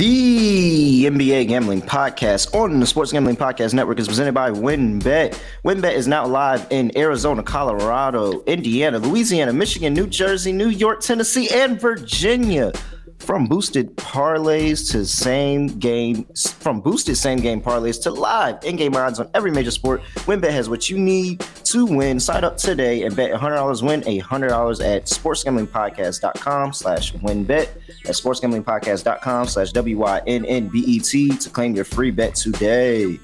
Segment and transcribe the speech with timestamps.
[0.00, 5.38] The NBA Gambling Podcast on the Sports Gambling Podcast Network is presented by WynnBET.
[5.62, 11.50] WynnBET is now live in Arizona, Colorado, Indiana, Louisiana, Michigan, New Jersey, New York, Tennessee,
[11.50, 12.72] and Virginia.
[13.20, 16.26] From boosted parlays to same game,
[16.58, 20.68] from boosted same game parlays to live in-game odds on every major sport, WynnBET has
[20.68, 22.18] what you need to win.
[22.18, 27.68] Sign up today and bet $100 win $100 at sportsgamblingpodcast.com slash wynnbet.
[28.04, 33.18] That's sportsgamblingpodcast.com slash W-Y-N-N-B-E-T to claim your free bet today.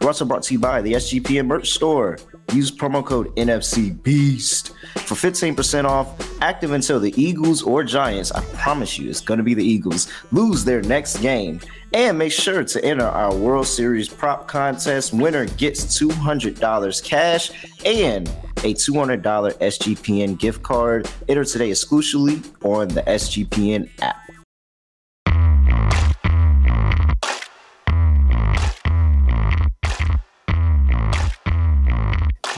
[0.00, 2.18] We're also brought to you by the SGP SGPN merch store.
[2.52, 6.08] Use promo code NFC Beast for 15% off.
[6.40, 10.08] Active until the Eagles or Giants, I promise you it's going to be the Eagles,
[10.30, 11.60] lose their next game.
[11.92, 15.12] And make sure to enter our World Series prop contest.
[15.12, 17.50] Winner gets $200 cash
[17.84, 21.08] and a $200 SGPN gift card.
[21.28, 24.23] Enter today exclusively on the SGPN app.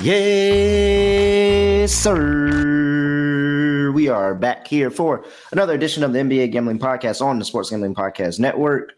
[0.06, 3.90] Yes, sir.
[3.90, 7.70] We are back here for another edition of the NBA Gambling Podcast on the Sports
[7.70, 8.92] Gambling Podcast Network.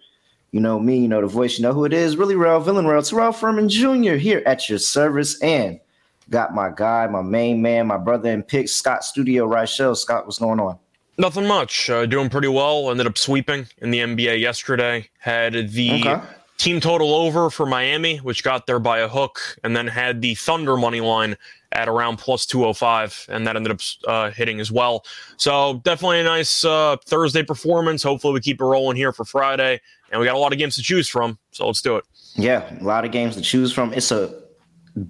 [0.51, 2.19] You know me, you know the voice, you know who it is.
[2.19, 3.01] Really real, villain real.
[3.01, 4.17] Terrell Furman Jr.
[4.17, 5.81] here at your service, and
[6.29, 9.95] got my guy, my main man, my brother in picks, Scott Studio Rochelle.
[9.95, 10.79] Scott, what's going on?
[11.17, 11.89] Nothing much.
[11.89, 12.91] Uh, doing pretty well.
[12.91, 15.09] Ended up sweeping in the NBA yesterday.
[15.21, 16.21] Had the okay
[16.59, 20.35] team total over for Miami, which got there by a hook, and then had the
[20.35, 21.37] Thunder money line
[21.73, 25.05] at around plus 205, and that ended up uh, hitting as well.
[25.37, 28.03] So definitely a nice uh, Thursday performance.
[28.03, 30.77] Hopefully, we keep it rolling here for Friday, and we got a lot of games
[30.77, 31.39] to choose from.
[31.53, 32.05] So let's do it.
[32.35, 33.93] Yeah, a lot of games to choose from.
[33.93, 34.43] It's a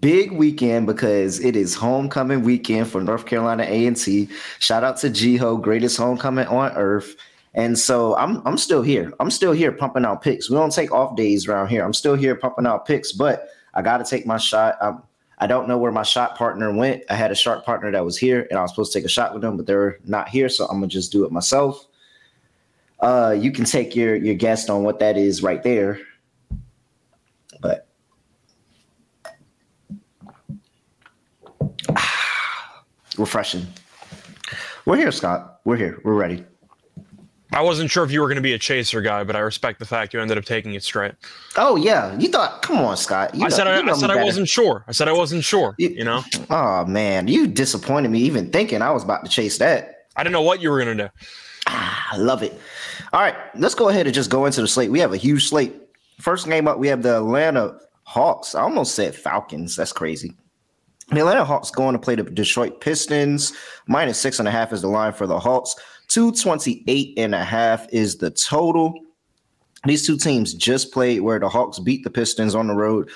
[0.01, 4.29] big weekend because it is homecoming weekend for North Carolina A&T.
[4.59, 7.17] Shout out to GHOE, greatest homecoming on earth.
[7.55, 9.13] And so I'm I'm still here.
[9.21, 10.51] I'm still here pumping out picks.
[10.51, 11.85] We don't take off days around here.
[11.85, 14.77] I'm still here pumping out picks, but I got to take my shot.
[14.81, 15.03] I'm,
[15.39, 17.05] I don't know where my shot partner went.
[17.09, 19.09] I had a sharp partner that was here, and I was supposed to take a
[19.11, 21.87] shot with them, but they're not here, so I'm gonna just do it myself.
[23.01, 26.01] Uh, you can take your your guess on what that is right there,
[27.61, 27.87] but
[33.17, 33.67] refreshing.
[34.85, 35.61] We're here, Scott.
[35.65, 36.01] We're here.
[36.03, 36.45] We're ready.
[37.53, 39.79] I wasn't sure if you were going to be a chaser guy, but I respect
[39.79, 41.15] the fact you ended up taking it straight.
[41.57, 42.61] Oh yeah, you thought?
[42.63, 43.35] Come on, Scott.
[43.35, 44.85] You I know, said I, I said I wasn't sure.
[44.87, 45.75] I said I wasn't sure.
[45.79, 46.23] You, you, know?
[46.51, 50.07] Oh man, you disappointed me even thinking I was about to chase that.
[50.17, 51.11] I didn't know what you were going to do.
[51.67, 52.59] Ah, I love it.
[53.13, 54.91] All right, let's go ahead and just go into the slate.
[54.91, 55.75] We have a huge slate.
[56.21, 58.55] First game up, we have the Atlanta Hawks.
[58.55, 59.77] I almost said Falcons.
[59.77, 60.35] That's crazy.
[61.11, 63.55] The Atlanta Hawks going to play the Detroit Pistons.
[63.87, 65.75] Minus six and a half is the line for the Hawks.
[66.09, 68.95] 228 and a half is the total.
[69.85, 73.11] These two teams just played where the Hawks beat the Pistons on the road.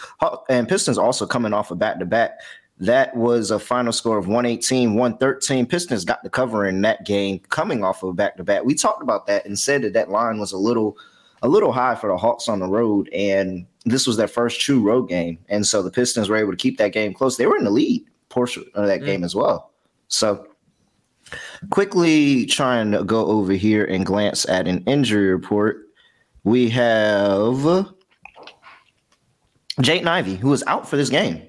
[0.49, 2.39] And Pistons also coming off a back to back.
[2.79, 5.67] That was a final score of 118, 113.
[5.67, 8.65] Pistons got the cover in that game coming off of a back to back.
[8.65, 10.97] We talked about that and said that that line was a little
[11.43, 14.81] a little high for the Hawks on the road and this was their first true
[14.81, 15.39] road game.
[15.49, 17.37] And so the Pistons were able to keep that game close.
[17.37, 19.07] They were in the lead portion of that mm.
[19.07, 19.73] game as well.
[20.09, 20.47] So
[21.71, 25.87] Quickly trying to go over here and glance at an injury report.
[26.45, 27.93] We have
[29.81, 31.43] Jaden Ivey, who is out for this game.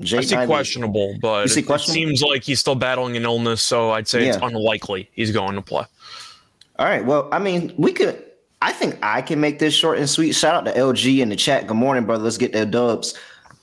[0.00, 0.46] Jaden I see Ivey.
[0.46, 2.02] questionable, but see questionable?
[2.02, 4.34] it seems like he's still battling an illness, so I'd say yeah.
[4.34, 5.84] it's unlikely he's going to play.
[6.78, 7.04] All right.
[7.04, 8.22] Well, I mean, we could.
[8.62, 10.32] I think I can make this short and sweet.
[10.32, 11.66] Shout out to LG in the chat.
[11.66, 12.24] Good morning, brother.
[12.24, 13.14] Let's get their dubs.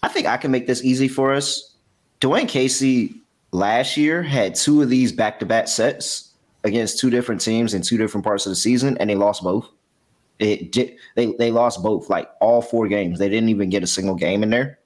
[0.02, 1.76] I think I can make this easy for us.
[2.22, 3.16] Dwane Casey
[3.54, 6.34] last year had two of these back to back sets
[6.64, 9.70] against two different teams in two different parts of the season, and they lost both.
[10.40, 13.20] It did, they they lost both, like all four games.
[13.20, 14.80] They didn't even get a single game in there.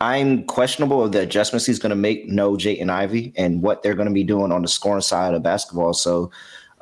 [0.00, 2.28] I'm questionable of the adjustments he's going to make.
[2.28, 5.42] No, Jaden Ivey, and what they're going to be doing on the scoring side of
[5.42, 5.94] basketball.
[5.94, 6.30] So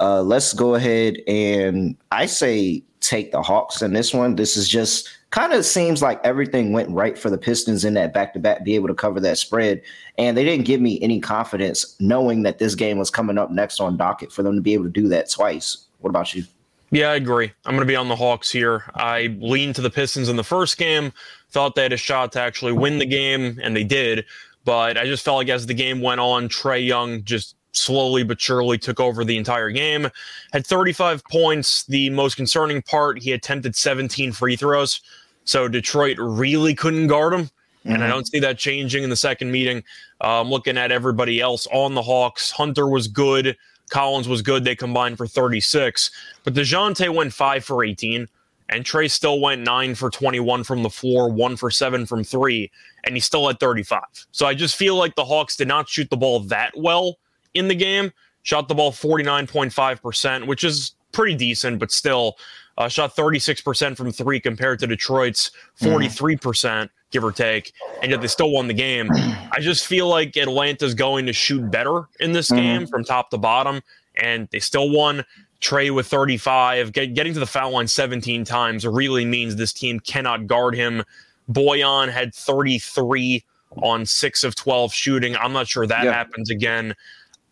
[0.00, 4.36] uh, let's go ahead and I say take the Hawks in this one.
[4.36, 8.14] This is just kind of seems like everything went right for the Pistons in that
[8.14, 9.82] back to back, be able to cover that spread.
[10.18, 13.80] And they didn't give me any confidence knowing that this game was coming up next
[13.80, 15.86] on docket for them to be able to do that twice.
[16.00, 16.44] What about you?
[16.92, 17.52] Yeah, I agree.
[17.64, 18.84] I'm going to be on the Hawks here.
[18.94, 21.12] I leaned to the Pistons in the first game,
[21.50, 24.24] thought they had a shot to actually win the game, and they did.
[24.64, 28.40] But I just felt like as the game went on, Trae Young just slowly but
[28.40, 30.08] surely took over the entire game.
[30.52, 31.84] Had 35 points.
[31.84, 35.00] The most concerning part, he attempted 17 free throws.
[35.44, 37.42] So Detroit really couldn't guard him.
[37.42, 37.94] Mm-hmm.
[37.94, 38.14] And I mm-hmm.
[38.14, 39.82] don't see that changing in the second meeting.
[40.20, 42.50] I'm um, looking at everybody else on the Hawks.
[42.50, 43.56] Hunter was good.
[43.90, 44.64] Collins was good.
[44.64, 46.10] They combined for 36.
[46.42, 48.26] But DeJounte went five for 18,
[48.70, 52.70] and Trae still went nine for 21 from the floor, one for seven from three,
[53.04, 54.02] and he still had 35.
[54.32, 57.18] So I just feel like the Hawks did not shoot the ball that well
[57.56, 58.12] in the game.
[58.42, 62.36] Shot the ball 49.5%, which is pretty decent, but still
[62.78, 65.50] uh, shot 36% from three compared to Detroit's
[65.80, 66.88] 43%, mm.
[67.10, 67.72] give or take,
[68.03, 69.10] and yet they still won the game.
[69.14, 72.56] I just feel like Atlanta's going to shoot better in this mm.
[72.56, 73.82] game from top to bottom,
[74.14, 75.24] and they still won.
[75.62, 79.98] Trae with 35, get, getting to the foul line 17 times really means this team
[79.98, 81.02] cannot guard him.
[81.50, 83.42] Bojan had 33
[83.82, 85.34] on six of 12 shooting.
[85.36, 86.12] I'm not sure that yeah.
[86.12, 86.94] happens again.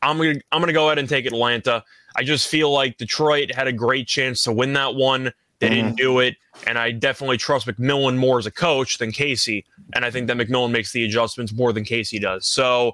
[0.02, 1.82] I'm gonna I'm gonna go ahead and take Atlanta.
[2.16, 5.32] I just feel like Detroit had a great chance to win that one.
[5.58, 5.74] They mm-hmm.
[5.74, 6.36] didn't do it.
[6.66, 9.64] And I definitely trust McMillan more as a coach than Casey.
[9.94, 12.46] And I think that McMillan makes the adjustments more than Casey does.
[12.46, 12.92] So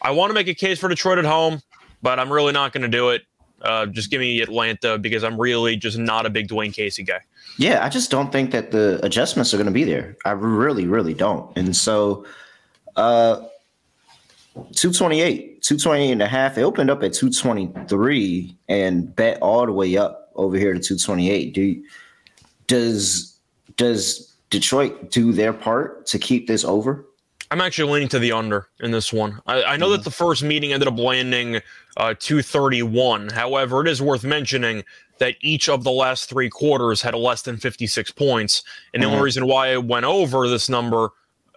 [0.00, 1.60] I want to make a case for Detroit at home,
[2.02, 3.22] but I'm really not going to do it.
[3.60, 7.20] Uh, just give me Atlanta because I'm really just not a big Dwane Casey guy.
[7.56, 10.16] Yeah, I just don't think that the adjustments are going to be there.
[10.24, 11.50] I really, really don't.
[11.56, 12.26] And so,
[12.96, 13.42] uh,
[14.54, 16.56] 228, 228 and a half.
[16.56, 21.54] It opened up at 223 and bet all the way up over here to 228.
[21.54, 21.82] Do
[22.66, 23.38] does
[23.76, 27.04] does Detroit do their part to keep this over?
[27.50, 29.40] I'm actually leaning to the under in this one.
[29.46, 29.96] I, I know mm-hmm.
[29.96, 31.56] that the first meeting ended up landing
[31.96, 33.28] uh, 231.
[33.28, 34.82] However, it is worth mentioning
[35.18, 38.64] that each of the last three quarters had less than 56 points.
[38.92, 39.02] And mm-hmm.
[39.02, 39.24] the only mm-hmm.
[39.24, 41.10] reason why it went over this number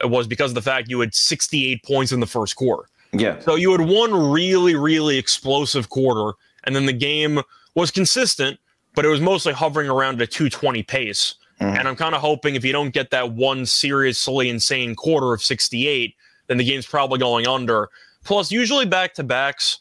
[0.03, 2.87] was because of the fact you had 68 points in the first quarter.
[3.13, 3.39] Yeah.
[3.39, 7.41] So you had one really, really explosive quarter, and then the game
[7.75, 8.59] was consistent,
[8.95, 11.35] but it was mostly hovering around a 220 pace.
[11.61, 11.77] Mm-hmm.
[11.77, 15.41] And I'm kind of hoping if you don't get that one seriously insane quarter of
[15.41, 16.15] 68,
[16.47, 17.89] then the game's probably going under.
[18.23, 19.79] Plus, usually back to backs,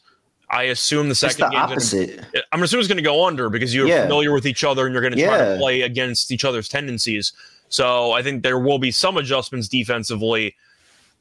[0.49, 1.59] I assume the second game.
[1.59, 2.17] Opposite.
[2.17, 4.03] Gonna, I'm assuming it's going to go under because you're yeah.
[4.03, 7.33] familiar with each other and you're going to try to play against each other's tendencies.
[7.69, 10.55] So I think there will be some adjustments defensively.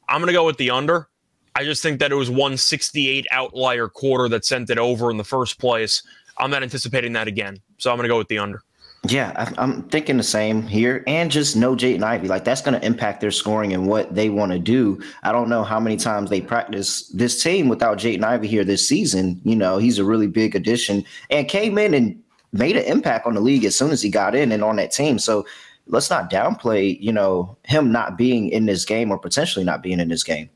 [0.09, 1.09] I'm going to go with the under.
[1.55, 5.25] I just think that it was 168 outlier quarter that sent it over in the
[5.25, 6.03] first place.
[6.39, 7.61] I'm not anticipating that again.
[7.79, 8.63] So I'm going to go with the under.
[9.09, 11.05] Yeah, I'm thinking the same here.
[11.07, 12.29] And just no Jaden Ivey.
[12.29, 15.01] Like, that's going to impact their scoring and what they want to do.
[15.23, 18.87] I don't know how many times they practice this team without Jaden Ivey here this
[18.87, 19.41] season.
[19.45, 22.21] You know, he's a really big addition and came in and
[22.53, 24.93] made an impact on the league as soon as he got in and on that
[24.93, 25.19] team.
[25.19, 25.47] So
[25.87, 30.01] let's not downplay, you know, him not being in this game or potentially not being
[30.01, 30.51] in this game.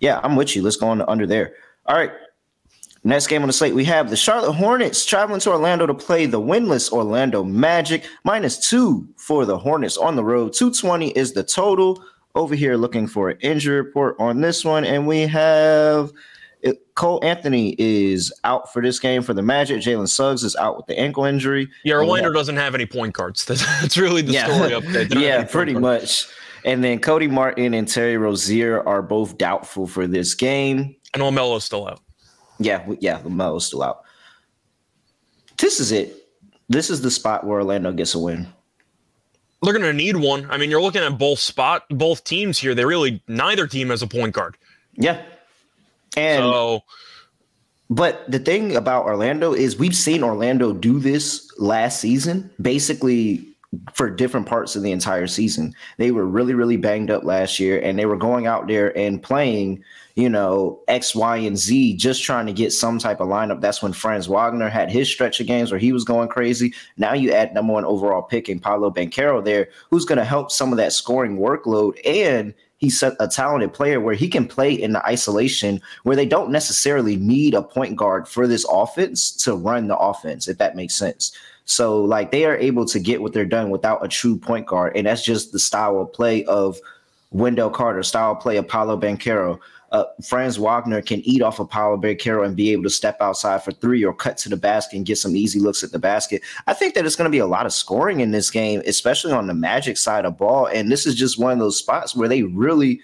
[0.00, 0.62] Yeah, I'm with you.
[0.62, 1.54] Let's go on under there.
[1.86, 2.12] All right.
[3.02, 6.26] Next game on the slate, we have the Charlotte Hornets traveling to Orlando to play
[6.26, 8.06] the winless Orlando Magic.
[8.24, 10.52] Minus two for the Hornets on the road.
[10.52, 12.02] 220 is the total.
[12.34, 14.84] Over here, looking for an injury report on this one.
[14.84, 16.12] And we have
[16.62, 19.80] it, Cole Anthony is out for this game for the Magic.
[19.80, 21.68] Jalen Suggs is out with the ankle injury.
[21.84, 23.44] Yeah, Orlando have, doesn't have any point guards.
[23.46, 24.46] That's, that's really the yeah.
[24.46, 25.06] story up there.
[25.18, 26.26] yeah, pretty much.
[26.64, 30.94] And then Cody Martin and Terry Rozier are both doubtful for this game.
[31.14, 32.00] And LaMelo's still out.
[32.58, 34.02] Yeah, yeah, LaMelo's still out.
[35.56, 36.28] This is it.
[36.68, 38.46] This is the spot where Orlando gets a win.
[39.62, 40.50] They're going to need one.
[40.50, 42.74] I mean, you're looking at both spot, both teams here.
[42.74, 44.56] They really neither team has a point guard.
[44.94, 45.22] Yeah,
[46.16, 46.82] and so,
[47.90, 53.46] but the thing about Orlando is we've seen Orlando do this last season, basically
[53.94, 55.74] for different parts of the entire season.
[55.96, 59.22] They were really, really banged up last year, and they were going out there and
[59.22, 59.84] playing,
[60.16, 63.60] you know, X, Y, and Z, just trying to get some type of lineup.
[63.60, 66.74] That's when Franz Wagner had his stretch of games where he was going crazy.
[66.96, 70.50] Now you add number one overall pick in Paolo Banchero there, who's going to help
[70.50, 74.92] some of that scoring workload and he's a talented player where he can play in
[74.92, 79.86] the isolation where they don't necessarily need a point guard for this offense to run
[79.86, 81.30] the offense, if that makes sense.
[81.66, 84.96] So, like, they are able to get what they're done without a true point guard.
[84.96, 86.78] And that's just the style of play of
[87.30, 89.60] Wendell Carter, style of play of Paolo Banchero
[89.92, 93.62] uh, Franz Wagner can eat off of Paolo Banchero and be able to step outside
[93.62, 96.42] for three or cut to the basket and get some easy looks at the basket.
[96.66, 99.32] I think that it's going to be a lot of scoring in this game, especially
[99.32, 100.66] on the Magic side of ball.
[100.66, 103.00] And this is just one of those spots where they really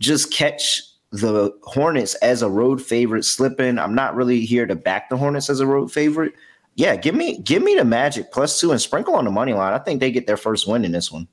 [0.00, 3.78] just catch the Hornets as a road favorite slipping.
[3.78, 6.32] I'm not really here to back the Hornets as a road favorite.
[6.74, 9.72] Yeah, give me give me the Magic plus two and sprinkle on the money line.
[9.72, 11.28] I think they get their first win in this one.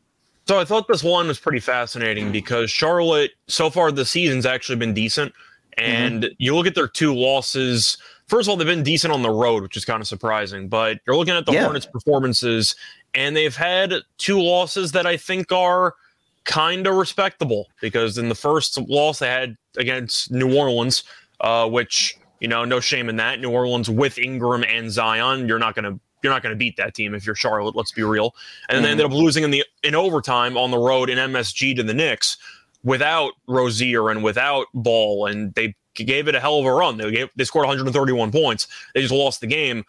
[0.52, 4.76] So I thought this one was pretty fascinating because Charlotte, so far this season's actually
[4.76, 5.32] been decent.
[5.78, 6.34] And mm-hmm.
[6.40, 7.98] you look at their two losses.
[8.28, 10.68] First of all, they've been decent on the road, which is kind of surprising.
[10.68, 11.64] But you're looking at the yeah.
[11.64, 12.76] Hornets' performances,
[13.14, 15.96] and they've had two losses that I think are
[16.44, 21.06] kind of respectable because in the first loss they had against New Orleans,
[21.40, 23.40] uh, which You know, no shame in that.
[23.40, 26.78] New Orleans with Ingram and Zion, you're not going to you're not going to beat
[26.78, 27.76] that team if you're Charlotte.
[27.76, 28.36] Let's be real.
[28.70, 28.84] And mm-hmm.
[28.84, 31.94] they ended up losing in the in overtime on the road in MSG to the
[31.94, 32.38] Knicks
[32.84, 36.98] without Rozier and without Ball, and they gave it a hell of a run.
[36.98, 38.68] They gave, they scored 131 points.
[38.94, 39.84] They just lost the game.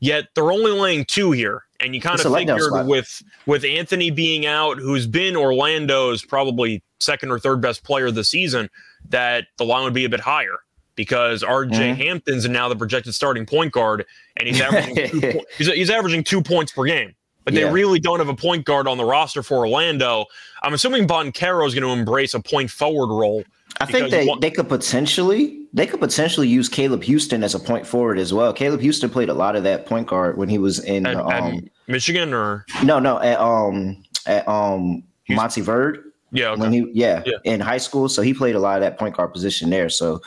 [0.00, 4.10] Yet they're only laying two here, and you kind it's of figured with with Anthony
[4.10, 8.68] being out, who's been Orlando's probably second or third best player this season,
[9.10, 10.58] that the line would be a bit higher
[10.94, 12.00] because RJ mm-hmm.
[12.00, 14.04] Hampton's now the projected starting point guard,
[14.36, 17.14] and he's averaging two, he's, he's, averaging two points per game.
[17.44, 17.66] But yeah.
[17.66, 20.26] they really don't have a point guard on the roster for Orlando.
[20.62, 23.42] I'm assuming Banchero is going to embrace a point forward role.
[23.80, 27.86] I think they, they could potentially they could potentially use Caleb Houstan as a point
[27.86, 28.52] forward as well.
[28.52, 31.30] Caleb Houstan played a lot of that point guard when he was in at, um,
[31.30, 36.02] at Michigan or no no at um at um Montverde.
[36.34, 36.60] Yeah, okay.
[36.60, 39.16] when he yeah, yeah, in high school, so he played a lot of that point
[39.16, 39.88] guard position there.
[39.90, 40.20] So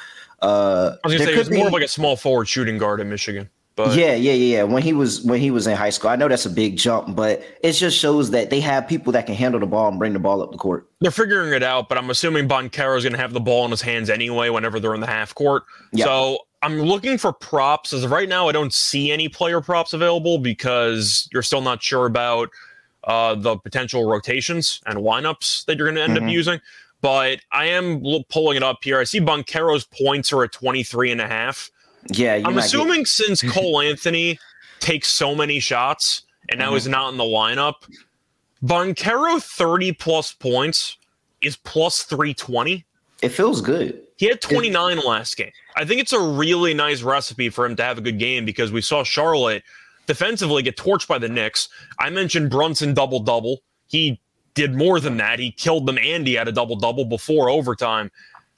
[0.45, 3.09] uh, I was gonna say it's more of like a small forward shooting guard in
[3.09, 3.49] Michigan.
[3.75, 4.63] But yeah, yeah, yeah.
[4.63, 7.15] When he was when he was in high school, I know that's a big jump,
[7.15, 10.13] but it just shows that they have people that can handle the ball and bring
[10.13, 10.87] the ball up the court.
[11.01, 13.71] They're figuring it out, but I'm assuming Banchero is going to have the ball in
[13.71, 15.63] his hands anyway whenever they're in the half court.
[15.97, 17.91] So I'm looking for props.
[17.91, 21.83] As of right now, I don't see any player props available because you're still not
[21.83, 22.51] sure about
[23.03, 26.27] uh, the potential rotations and lineups that you're going to end mm-hmm.
[26.27, 26.61] up using
[27.05, 28.99] but I am pulling it up here.
[28.99, 31.69] I see Banchero's points are at 23 and a half.
[32.07, 34.39] Yeah, I'm assuming get- since Cole Anthony
[34.79, 36.77] takes so many shots and now mm-hmm.
[36.77, 37.75] is not in the lineup,
[38.63, 40.97] Banchero 30 plus points
[41.41, 42.83] is plus 320.
[43.21, 44.01] It feels good.
[44.17, 45.51] He had 29 it- last game.
[45.75, 48.71] I think it's a really nice recipe for him to have a good game because
[48.71, 49.61] we saw Charlotte
[50.07, 51.69] defensively get torched by the Knicks.
[51.99, 53.59] I mentioned Brunson double double.
[53.85, 54.19] He
[54.55, 55.37] did more than that.
[55.37, 58.09] He killed them and he had a double double before overtime.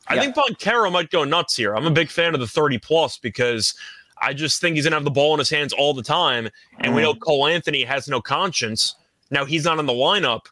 [0.08, 0.22] I yeah.
[0.22, 1.76] think Banchero might go nuts here.
[1.76, 3.76] I'm a big fan of the 30 plus because
[4.22, 6.50] I just think he's gonna have the ball in his hands all the time.
[6.80, 6.96] And mm.
[6.96, 7.20] we know mm-hmm.
[7.20, 8.96] Cole Anthony has no conscience.
[9.32, 10.46] Now he's not in the lineup.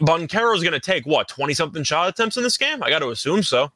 [0.00, 2.82] Banchero's gonna take what 20 something shot attempts in this game?
[2.82, 3.72] I got to assume so.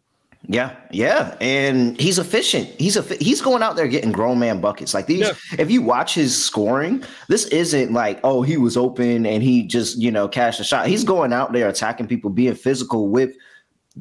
[0.49, 2.69] Yeah, yeah, and he's efficient.
[2.79, 5.21] He's a he's going out there getting grown man buckets like these.
[5.21, 5.33] Yeah.
[5.59, 9.99] If you watch his scoring, this isn't like oh he was open and he just
[9.99, 10.87] you know cashed a shot.
[10.87, 13.35] He's going out there attacking people, being physical with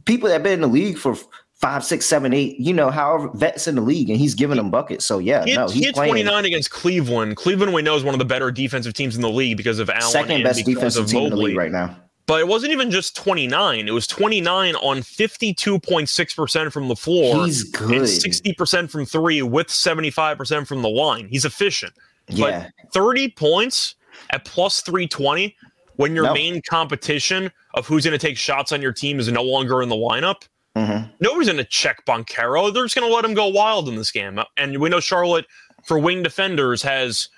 [0.05, 1.15] people that have been in the league for
[1.55, 2.59] five, six, seven, eight.
[2.59, 5.03] You know, however vets in the league, and he's giving them buckets.
[5.03, 7.37] So yeah, he, no, he's he 29 against Cleveland.
[7.37, 9.89] Cleveland we know is one of the better defensive teams in the league because of
[9.89, 10.11] Allen.
[10.11, 11.97] Second best defensive team in the league right now.
[12.27, 13.87] But it wasn't even just 29.
[13.87, 17.45] It was 29 on 52.6% from the floor.
[17.45, 17.91] He's good.
[17.91, 21.27] And 60% from three with 75% from the line.
[21.27, 21.93] He's efficient.
[22.27, 22.69] Yeah.
[22.81, 23.95] But 30 points
[24.31, 25.55] at plus 320
[25.97, 29.43] when your main competition of who's going to take shots on your team is no
[29.43, 30.47] longer in the lineup.
[30.75, 31.09] Mm-hmm.
[31.19, 32.73] Nobody's going to check Banchero.
[32.73, 34.39] They're just going to let him go wild in this game.
[34.57, 35.45] And we know Charlotte,
[35.85, 37.29] for wing defenders, has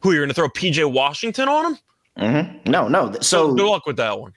[0.00, 1.78] who you're going to throw PJ Washington on him?
[2.18, 2.70] Mm-hmm.
[2.70, 3.12] No, no.
[3.20, 4.32] So good luck with that one.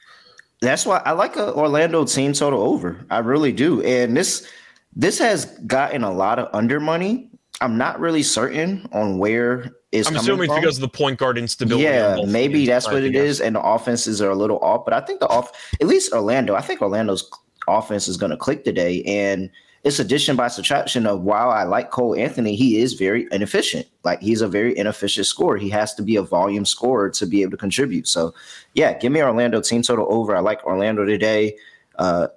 [0.61, 3.05] That's why I like a Orlando team total over.
[3.09, 3.81] I really do.
[3.83, 4.47] And this
[4.95, 7.29] this has gotten a lot of under money.
[7.61, 10.07] I'm not really certain on where is.
[10.07, 10.61] I'm assuming from.
[10.61, 11.83] because of the point guard instability.
[11.83, 13.41] Yeah, maybe that's what it is.
[13.41, 14.85] And the offenses are a little off.
[14.85, 16.55] But I think the off, at least Orlando.
[16.55, 17.29] I think Orlando's
[17.67, 19.03] offense is going to click today.
[19.03, 19.49] And
[19.83, 23.87] it's addition by subtraction of while I like Cole Anthony, he is very inefficient.
[24.03, 25.57] Like he's a very inefficient scorer.
[25.57, 28.07] He has to be a volume scorer to be able to contribute.
[28.07, 28.33] So
[28.73, 30.35] yeah, give me Orlando team total over.
[30.35, 31.55] I like Orlando today.
[31.97, 32.27] Uh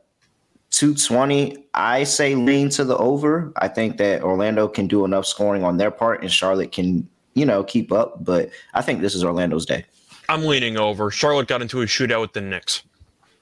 [0.73, 1.67] 220.
[1.75, 3.53] I say lean to the over.
[3.57, 7.45] I think that Orlando can do enough scoring on their part and Charlotte can, you
[7.45, 8.25] know, keep up.
[8.25, 9.85] But I think this is Orlando's day.
[10.29, 11.11] I'm leaning over.
[11.11, 12.83] Charlotte got into a shootout with the Knicks.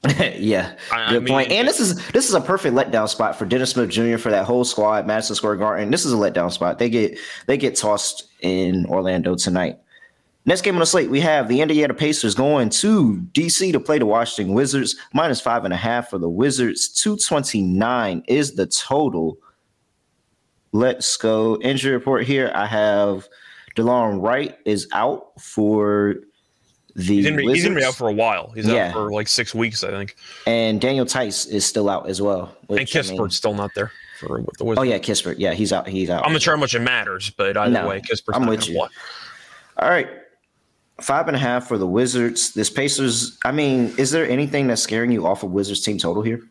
[0.35, 1.53] yeah, I, good I mean, point.
[1.53, 4.17] And this is this is a perfect letdown spot for Dennis Smith Jr.
[4.17, 5.91] for that whole squad, Madison Square Garden.
[5.91, 6.79] This is a letdown spot.
[6.79, 9.79] They get they get tossed in Orlando tonight.
[10.47, 13.99] Next game on the slate, we have the Indiana Pacers going to DC to play
[13.99, 14.97] the Washington Wizards.
[15.13, 16.89] Minus five and a half for the Wizards.
[16.89, 19.37] 229 is the total.
[20.73, 21.61] Let's go.
[21.61, 22.51] Injury report here.
[22.55, 23.29] I have
[23.77, 26.17] DeLon Wright is out for
[26.95, 28.51] the he's gonna, he's gonna be out for a while.
[28.51, 28.89] He's yeah.
[28.89, 30.17] out for like six weeks, I think.
[30.47, 32.57] And Daniel Theis is still out as well.
[32.67, 34.81] Which, and Kispert's I mean, still not there for the Wizards.
[34.81, 35.37] Oh yeah, Kispert.
[35.39, 35.89] Yeah, he's out.
[35.89, 36.25] He's out.
[36.25, 38.81] I'm not sure how much it matters, but either no, way, Kispert's I'm with you.
[38.81, 40.09] All right.
[41.01, 42.53] Five and a half for the Wizards.
[42.53, 43.39] This Pacers.
[43.45, 46.43] I mean, is there anything that's scaring you off of Wizards team total here?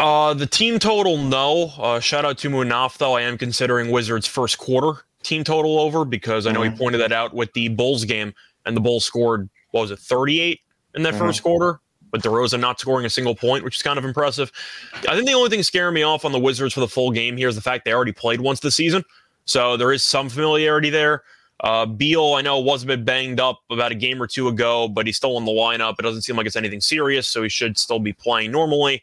[0.00, 1.72] Uh, the team total, no.
[1.78, 3.14] Uh, shout out to Munaf, though.
[3.14, 6.72] I am considering Wizards first quarter team total over because I know mm-hmm.
[6.72, 8.34] he pointed that out with the Bulls game,
[8.66, 10.60] and the Bulls scored what was it, 38
[10.94, 11.18] in that mm-hmm.
[11.18, 11.80] first quarter?
[12.12, 14.50] with DeRozan not scoring a single point, which is kind of impressive.
[15.08, 17.36] I think the only thing scaring me off on the Wizards for the full game
[17.36, 19.04] here is the fact they already played once this season.
[19.44, 21.22] So there is some familiarity there.
[21.60, 24.88] Uh, Beal, I know, was a bit banged up about a game or two ago,
[24.88, 25.96] but he's still in the lineup.
[25.98, 29.02] It doesn't seem like it's anything serious, so he should still be playing normally.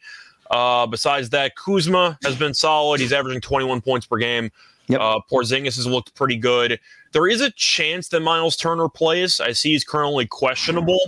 [0.50, 3.02] Uh, besides that, Kuzma has been solid.
[3.02, 4.52] He's averaging 21 points per game.
[4.88, 5.02] Yep.
[5.02, 6.80] Uh, Porzingis has looked pretty good.
[7.12, 9.40] There is a chance that Miles Turner plays.
[9.40, 11.00] I see he's currently questionable.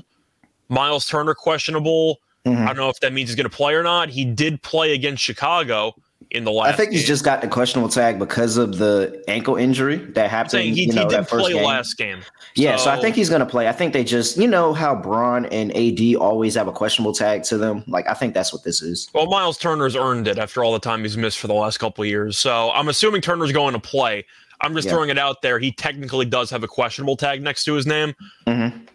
[0.69, 2.19] Miles Turner questionable.
[2.45, 2.63] Mm-hmm.
[2.63, 4.09] I don't know if that means he's going to play or not.
[4.09, 5.93] He did play against Chicago
[6.31, 6.73] in the last.
[6.73, 7.07] I think he's game.
[7.07, 10.51] just got the questionable tag because of the ankle injury that happened.
[10.51, 11.63] Saying he, you know, he did play game.
[11.63, 12.21] last game.
[12.55, 13.67] Yeah, so, so I think he's going to play.
[13.67, 17.43] I think they just, you know, how Bron and AD always have a questionable tag
[17.43, 17.83] to them.
[17.87, 19.09] Like I think that's what this is.
[19.13, 22.03] Well, Miles Turner's earned it after all the time he's missed for the last couple
[22.03, 22.37] of years.
[22.37, 24.25] So I'm assuming Turner's going to play.
[24.61, 24.93] I'm just yeah.
[24.93, 25.59] throwing it out there.
[25.59, 28.13] He technically does have a questionable tag next to his name.
[28.47, 28.85] Mm-hmm.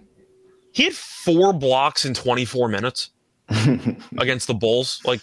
[0.72, 3.10] He had four blocks in 24 minutes
[4.18, 5.00] against the Bulls.
[5.04, 5.20] Like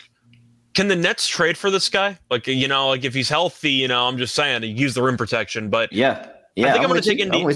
[0.74, 2.18] can the Nets trade for this guy?
[2.30, 5.18] Like, you know, like if he's healthy, you know, I'm just saying, use the rim
[5.18, 5.70] protection.
[5.70, 7.48] But yeah, yeah, I think I'm, I'm going to take Indiana.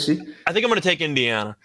[0.47, 1.55] I think I'm going to take Indiana,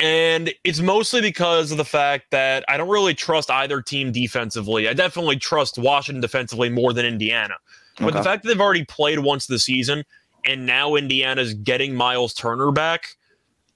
[0.00, 4.88] and it's mostly because of the fact that I don't really trust either team defensively.
[4.88, 7.54] I definitely trust Washington defensively more than Indiana.
[7.98, 8.18] But okay.
[8.18, 10.04] the fact that they've already played once this season,
[10.44, 13.16] and now Indiana's getting Miles Turner back,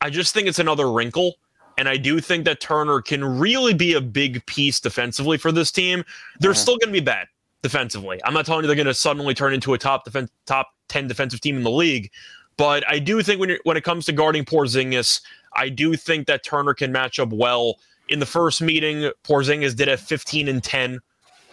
[0.00, 1.36] I just think it's another wrinkle.
[1.78, 5.70] And I do think that Turner can really be a big piece defensively for this
[5.70, 6.04] team.
[6.40, 6.60] They're uh-huh.
[6.60, 7.28] still going to be bad
[7.62, 8.20] defensively.
[8.24, 11.06] I'm not telling you they're going to suddenly turn into a top defense, top 10
[11.08, 12.10] defensive team in the league,
[12.58, 15.22] but I do think when when it comes to guarding Porzingis,
[15.54, 17.78] I do think that Turner can match up well.
[18.08, 20.98] In the first meeting, Porzingis did have 15 and 10.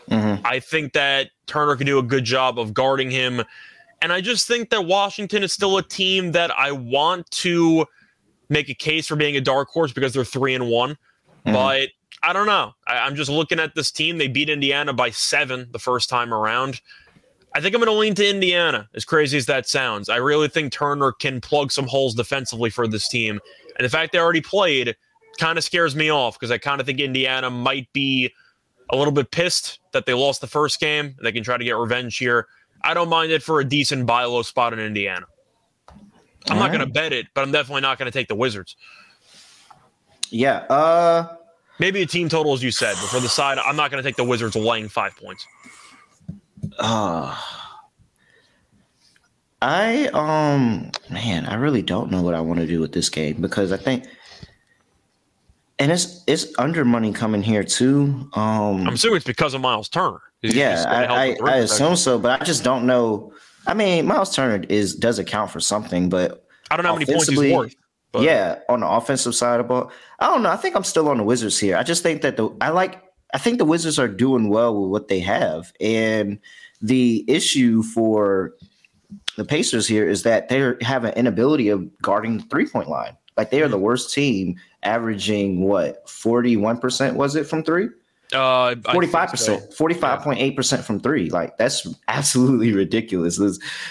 [0.09, 0.45] Mm-hmm.
[0.45, 3.43] I think that Turner can do a good job of guarding him.
[4.01, 7.85] And I just think that Washington is still a team that I want to
[8.49, 10.91] make a case for being a dark horse because they're three and one.
[10.91, 11.53] Mm-hmm.
[11.53, 11.89] But
[12.23, 12.73] I don't know.
[12.87, 14.17] I, am just looking at this team.
[14.17, 16.81] They beat Indiana by seven the first time around.
[17.53, 20.09] I think I'm going to lean to Indiana, as crazy as that sounds.
[20.09, 23.39] I really think Turner can plug some holes defensively for this team.
[23.77, 24.95] And the fact they already played
[25.37, 28.31] kind of scares me off because I kind of think Indiana might be
[28.89, 31.05] a little bit pissed that they lost the first game.
[31.05, 32.47] And they can try to get revenge here.
[32.83, 35.25] I don't mind it for a decent buy low spot in Indiana.
[36.47, 36.77] I'm All not right.
[36.77, 38.75] going to bet it, but I'm definitely not going to take the Wizards.
[40.29, 40.57] Yeah.
[40.69, 41.35] Uh
[41.79, 44.07] maybe a team total as you said, but for the side, I'm not going to
[44.07, 45.47] take the Wizards laying 5 points.
[46.79, 47.35] Uh
[49.61, 53.41] I um man, I really don't know what I want to do with this game
[53.41, 54.05] because I think
[55.79, 58.29] and it's it's under money coming here too.
[58.33, 60.21] Um I'm assuming it's because of Miles Turner.
[60.41, 63.33] Yeah, I, I, I assume so, but I just don't know
[63.67, 67.05] I mean, Miles Turner is does account for something, but I don't know how many
[67.05, 67.75] points he's worth.
[68.11, 68.23] But.
[68.23, 70.49] Yeah, on the offensive side of ball, I don't know.
[70.49, 71.75] I think I'm still on the Wizards here.
[71.75, 73.01] I just think that the I like.
[73.33, 76.39] I think the Wizards are doing well with what they have, and
[76.81, 78.53] the issue for
[79.35, 83.17] the Pacers here is that they have an inability of guarding the three point line.
[83.35, 83.71] Like they are hmm.
[83.71, 87.89] the worst team, averaging what forty one percent was it from three?
[88.33, 91.29] Uh, forty-five percent, forty-five point eight percent from three.
[91.29, 93.39] Like that's absolutely ridiculous.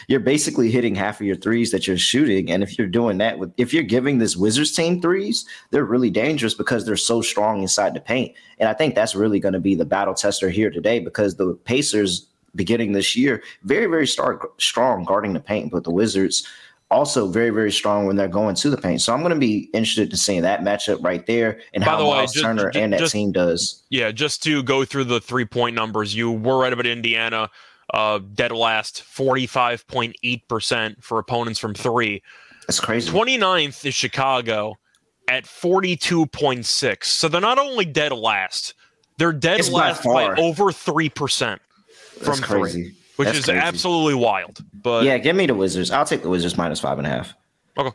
[0.09, 3.39] you're basically hitting half of your threes that you're shooting, and if you're doing that
[3.39, 7.63] with, if you're giving this Wizards team threes, they're really dangerous because they're so strong
[7.63, 8.35] inside the paint.
[8.59, 11.55] And I think that's really going to be the battle tester here today because the
[11.65, 16.47] Pacers beginning this year very very start strong guarding the paint, but the Wizards
[16.95, 19.03] also very, very strong when they're going to the paint.
[19.03, 21.99] So I'm going to be interested in seeing that matchup right there and By how
[21.99, 23.83] the way, Miles just, Turner just, and that just, team does.
[23.91, 27.51] Yeah, just to go through the three point numbers, you were right about Indiana.
[27.93, 32.23] Uh, dead last 45.8% for opponents from three.
[32.67, 33.11] That's crazy.
[33.11, 34.79] 29th is Chicago
[35.29, 37.05] at 42.6.
[37.05, 38.73] So they're not only dead last,
[39.19, 41.59] they're dead it's last by, by over 3% from
[42.25, 42.83] That's crazy.
[42.85, 43.61] three which That's is crazy.
[43.61, 44.65] absolutely wild.
[44.83, 45.91] But yeah, give me the Wizards.
[45.91, 47.35] I'll take the Wizards minus five and a half.
[47.77, 47.91] Okay.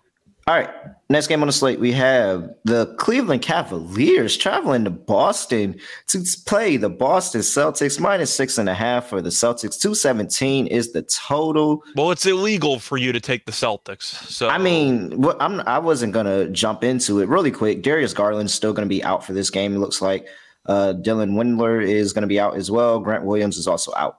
[0.47, 0.69] All right.
[1.11, 6.75] Next game on the slate, we have the Cleveland Cavaliers traveling to Boston to play
[6.75, 9.79] the Boston Celtics minus six and a half for the Celtics.
[9.79, 11.83] Two seventeen is the total.
[11.95, 14.01] Well, it's illegal for you to take the Celtics.
[14.01, 17.83] So I mean, I'm I wasn't gonna jump into it really quick.
[17.83, 19.75] Darius Garland's still gonna be out for this game.
[19.75, 20.27] It looks like
[20.65, 22.99] uh, Dylan Windler is gonna be out as well.
[22.99, 24.17] Grant Williams is also out.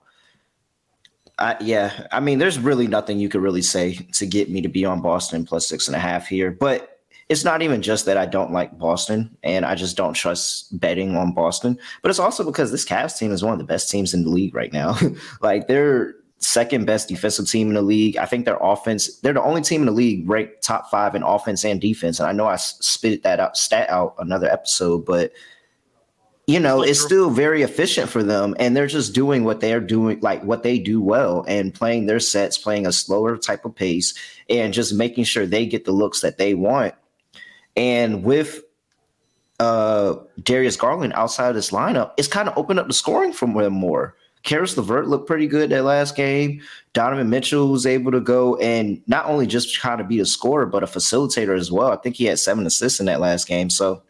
[1.40, 4.68] I, yeah, I mean, there's really nothing you could really say to get me to
[4.68, 6.50] be on Boston plus six and a half here.
[6.50, 7.00] But
[7.30, 11.16] it's not even just that I don't like Boston and I just don't trust betting
[11.16, 14.12] on Boston, but it's also because this Cavs team is one of the best teams
[14.12, 14.98] in the league right now.
[15.40, 18.16] like they're second best defensive team in the league.
[18.16, 21.22] I think their offense, they're the only team in the league ranked top five in
[21.22, 22.18] offense and defense.
[22.18, 25.32] And I know I spit that out, stat out another episode, but
[26.50, 30.18] you know, it's still very efficient for them, and they're just doing what they're doing,
[30.18, 34.14] like what they do well, and playing their sets, playing a slower type of pace,
[34.48, 36.92] and just making sure they get the looks that they want.
[37.76, 38.64] And with
[39.60, 43.54] uh, Darius Garland outside of this lineup, it's kind of opened up the scoring from
[43.54, 44.16] them more.
[44.42, 46.62] Caris LeVert looked pretty good that last game.
[46.94, 50.66] Donovan Mitchell was able to go and not only just kind of be a scorer,
[50.66, 51.92] but a facilitator as well.
[51.92, 53.70] I think he had seven assists in that last game.
[53.70, 54.02] So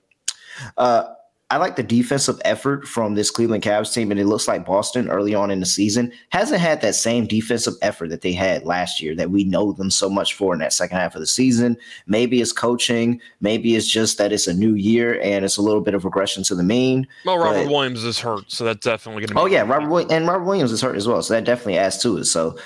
[0.78, 1.04] uh,
[1.50, 5.08] I like the defensive effort from this Cleveland Cavs team, and it looks like Boston
[5.08, 9.02] early on in the season hasn't had that same defensive effort that they had last
[9.02, 11.76] year that we know them so much for in that second half of the season.
[12.06, 15.80] Maybe it's coaching, maybe it's just that it's a new year and it's a little
[15.80, 17.08] bit of regression to the mean.
[17.24, 19.40] Well, Robert but, Williams is hurt, so that's definitely going to.
[19.40, 22.16] Oh yeah, Robert and Robert Williams is hurt as well, so that definitely adds to
[22.18, 22.26] it.
[22.26, 22.56] So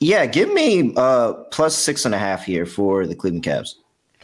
[0.00, 3.74] yeah, give me uh plus six and a half here for the Cleveland Cavs.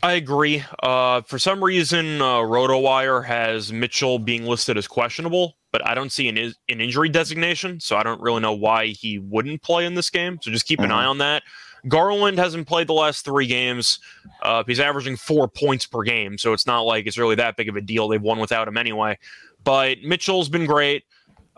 [0.02, 0.64] I agree.
[0.82, 6.10] Uh, for some reason, uh, RotoWire has Mitchell being listed as questionable, but I don't
[6.10, 9.94] see an, an injury designation, so I don't really know why he wouldn't play in
[9.94, 10.38] this game.
[10.40, 10.90] So just keep mm-hmm.
[10.90, 11.42] an eye on that.
[11.88, 13.98] Garland hasn't played the last three games.
[14.42, 17.68] Uh, he's averaging four points per game, so it's not like it's really that big
[17.68, 18.08] of a deal.
[18.08, 19.18] They've won without him anyway.
[19.64, 21.04] But Mitchell's been great.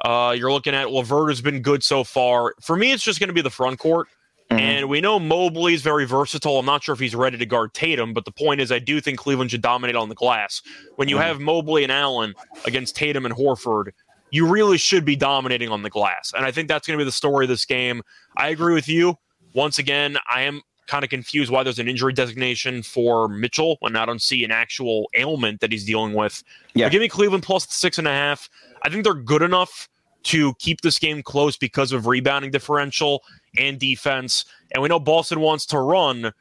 [0.04, 2.54] Uh, you're looking at LeVert has been good so far.
[2.60, 4.08] For me, it's just going to be the front court.
[4.52, 4.60] Mm-hmm.
[4.60, 6.58] And we know Mobley is very versatile.
[6.58, 9.00] I'm not sure if he's ready to guard Tatum, but the point is, I do
[9.00, 10.62] think Cleveland should dominate on the glass.
[10.96, 11.24] When you mm-hmm.
[11.24, 12.34] have Mobley and Allen
[12.64, 13.92] against Tatum and Horford,
[14.30, 16.32] you really should be dominating on the glass.
[16.36, 18.02] And I think that's going to be the story of this game.
[18.36, 19.16] I agree with you.
[19.54, 23.94] Once again, I am kind of confused why there's an injury designation for Mitchell when
[23.96, 26.42] I don't see an actual ailment that he's dealing with.
[26.74, 26.86] Yeah.
[26.86, 28.48] But give me Cleveland plus the six and a half.
[28.82, 29.88] I think they're good enough
[30.24, 33.22] to keep this game close because of rebounding differential
[33.58, 34.44] and defense.
[34.72, 36.32] And we know Boston wants to run.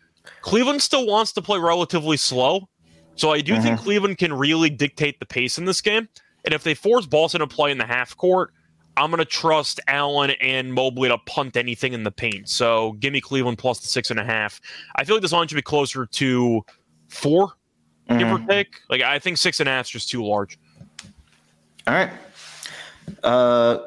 [0.41, 2.67] Cleveland still wants to play relatively slow.
[3.15, 3.63] So I do mm-hmm.
[3.63, 6.07] think Cleveland can really dictate the pace in this game.
[6.45, 8.53] And if they force Boston to play in the half court,
[8.97, 12.49] I'm going to trust Allen and Mobley to punt anything in the paint.
[12.49, 14.59] So give me Cleveland plus the six and a half.
[14.95, 16.65] I feel like this line should be closer to
[17.09, 18.17] 4 mm-hmm.
[18.17, 18.47] give or mm-hmm.
[18.47, 18.81] take.
[18.89, 20.57] Like I think six and a half is just too large.
[21.87, 22.11] All right.
[23.23, 23.79] Uh,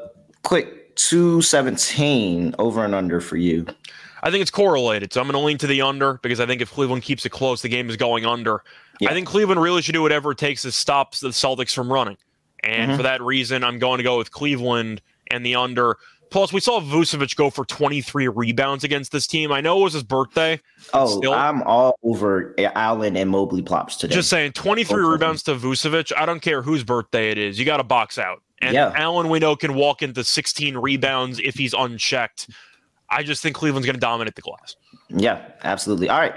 [0.43, 3.67] quick 217 over and under for you.
[4.23, 5.13] I think it's correlated.
[5.13, 7.31] So I'm going to lean to the under because I think if Cleveland keeps it
[7.31, 8.63] close, the game is going under.
[9.01, 9.11] Yeah.
[9.11, 12.17] I think Cleveland really should do whatever it takes to stop the Celtics from running.
[12.63, 12.97] And mm-hmm.
[12.97, 15.99] for that reason, I'm going to go with Cleveland and the under.
[16.31, 19.53] Plus, we saw Vucevic go for 23 rebounds against this team.
[19.53, 20.59] I know it was his birthday.
[20.93, 21.35] Oh, still.
[21.35, 24.15] I'm all over Allen and Mobley plops today.
[24.15, 26.13] Just saying, 23 Both rebounds to Vucevic.
[26.17, 27.59] I don't care whose birthday it is.
[27.59, 28.43] You got to box out.
[28.61, 28.93] And yeah.
[28.95, 32.49] Allen, we know, can walk into 16 rebounds if he's unchecked.
[33.11, 34.77] I just think Cleveland's going to dominate the glass.
[35.09, 36.09] Yeah, absolutely.
[36.09, 36.35] All right.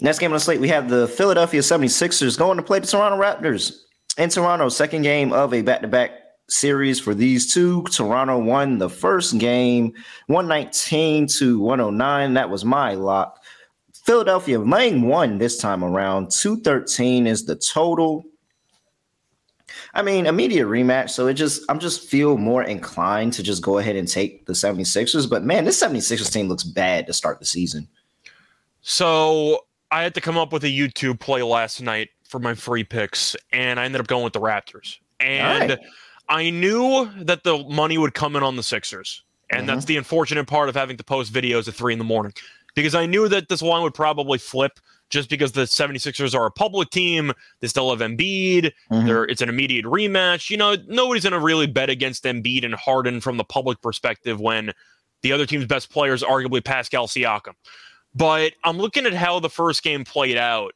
[0.00, 3.20] Next game on the slate, we have the Philadelphia 76ers going to play the Toronto
[3.20, 3.82] Raptors
[4.18, 4.68] in Toronto.
[4.68, 6.10] Second game of a back to back
[6.48, 7.82] series for these two.
[7.84, 9.92] Toronto won the first game
[10.26, 12.34] 119 to 109.
[12.34, 13.42] That was my lock.
[14.04, 16.30] Philadelphia laying one this time around.
[16.30, 18.24] 213 is the total.
[19.94, 21.10] I mean, immediate rematch.
[21.10, 24.54] So it just, I'm just feel more inclined to just go ahead and take the
[24.54, 25.28] 76ers.
[25.28, 27.88] But man, this 76ers team looks bad to start the season.
[28.80, 32.84] So I had to come up with a YouTube play last night for my free
[32.84, 34.96] picks, and I ended up going with the Raptors.
[35.20, 35.78] And right.
[36.28, 39.22] I knew that the money would come in on the Sixers.
[39.50, 39.66] And mm-hmm.
[39.66, 42.32] that's the unfortunate part of having to post videos at three in the morning
[42.74, 44.80] because I knew that this line would probably flip
[45.12, 47.32] just because the 76ers are a public team.
[47.60, 48.72] They still have Embiid.
[48.90, 49.30] Mm-hmm.
[49.30, 50.48] It's an immediate rematch.
[50.48, 54.40] You know, nobody's going to really bet against Embiid and Harden from the public perspective
[54.40, 54.72] when
[55.20, 57.52] the other team's best player is arguably Pascal Siakam.
[58.14, 60.74] But I'm looking at how the first game played out.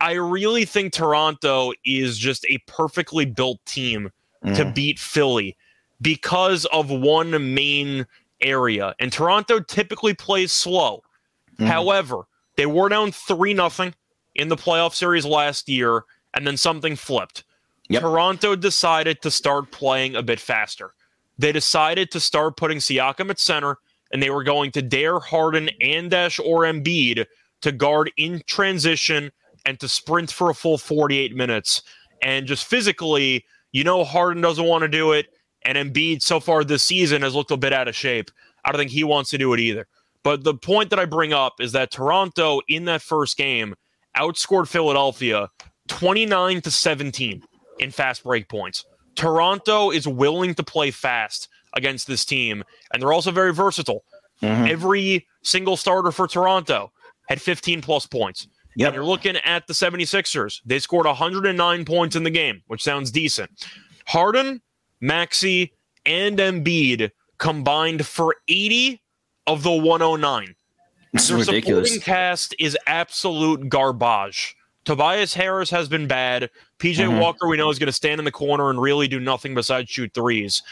[0.00, 4.10] I really think Toronto is just a perfectly built team
[4.42, 4.56] mm.
[4.56, 5.54] to beat Philly
[6.00, 8.06] because of one main
[8.40, 8.94] area.
[8.98, 11.02] And Toronto typically plays slow.
[11.58, 11.66] Mm.
[11.66, 13.94] However, they were down 3 nothing
[14.34, 17.44] in the playoff series last year, and then something flipped.
[17.88, 18.02] Yep.
[18.02, 20.92] Toronto decided to start playing a bit faster.
[21.38, 23.78] They decided to start putting Siakam at center,
[24.10, 27.26] and they were going to dare Harden and Dash or Embiid
[27.62, 29.30] to guard in transition
[29.64, 31.82] and to sprint for a full 48 minutes.
[32.22, 35.26] And just physically, you know, Harden doesn't want to do it.
[35.62, 38.30] And Embiid so far this season has looked a bit out of shape.
[38.64, 39.86] I don't think he wants to do it either.
[40.26, 43.76] But the point that I bring up is that Toronto in that first game
[44.16, 45.50] outscored Philadelphia
[45.86, 47.44] 29 to 17
[47.78, 48.84] in fast break points.
[49.14, 54.02] Toronto is willing to play fast against this team, and they're also very versatile.
[54.42, 54.66] Mm-hmm.
[54.66, 56.90] Every single starter for Toronto
[57.28, 58.48] had 15 plus points.
[58.74, 58.88] Yep.
[58.88, 60.60] And you're looking at the 76ers.
[60.66, 63.68] They scored 109 points in the game, which sounds decent.
[64.08, 64.60] Harden,
[65.00, 65.72] Maxey,
[66.04, 69.00] and Embiid combined for 80
[69.46, 70.54] of the 109.
[71.12, 71.88] It's Their ridiculous.
[71.92, 74.54] supporting cast is absolute garbage.
[74.84, 76.50] Tobias Harris has been bad.
[76.78, 77.20] PJ Mhm.
[77.20, 79.90] Walker, we know, is going to stand in the corner and really do nothing besides
[79.90, 80.62] shoot threes.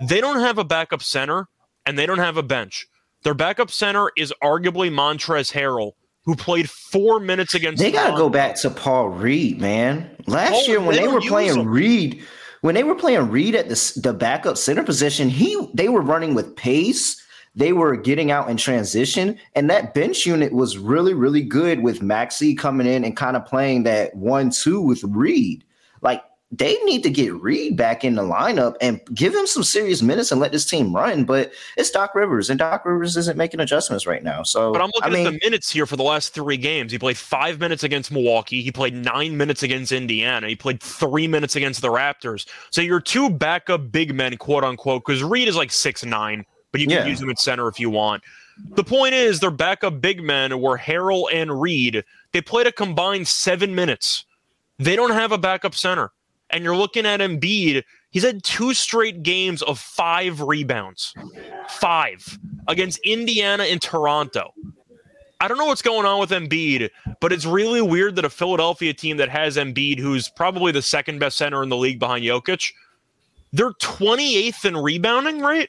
[0.00, 1.46] They don't have a backup center
[1.86, 2.86] and they don't have a bench.
[3.22, 5.92] Their backup center is arguably Montrezl Harrell,
[6.24, 7.80] who played four minutes against.
[7.80, 10.10] They got to go back to Paul Reed, man.
[10.26, 11.68] Last year when they they, were playing him.
[11.68, 12.22] Reed,
[12.62, 16.34] when they were playing Reed at the the backup center position, he they were running
[16.34, 17.21] with pace.
[17.54, 22.00] They were getting out in transition, and that bench unit was really, really good with
[22.00, 25.64] Maxey coming in and kind of playing that one-two with Reed.
[26.00, 30.02] Like they need to get Reed back in the lineup and give him some serious
[30.02, 31.24] minutes and let this team run.
[31.24, 34.42] But it's Doc Rivers, and Doc Rivers isn't making adjustments right now.
[34.42, 36.92] So, But I'm looking I mean, at the minutes here for the last three games.
[36.92, 38.60] He played five minutes against Milwaukee.
[38.62, 40.48] He played nine minutes against Indiana.
[40.48, 42.46] He played three minutes against the Raptors.
[42.70, 46.80] So your two backup big men, quote unquote, because Reed is like six nine, but
[46.80, 47.06] you can Yeah.
[47.06, 48.22] use them at center if you want.
[48.74, 52.04] The point is, their backup big men were Harrell and Reed.
[52.32, 54.24] They played a combined seven minutes.
[54.78, 56.10] They don't have a backup center.
[56.50, 57.82] And you're looking at Embiid.
[58.10, 61.14] He's had two straight games of five rebounds.
[61.68, 64.52] Five against Indiana and Toronto.
[65.40, 68.92] I don't know what's going on with Embiid, but it's really weird that a Philadelphia
[68.92, 72.72] team that has Embiid, who's probably the second best center in the league behind Jokic,
[73.52, 75.68] they're 28th in rebounding, right?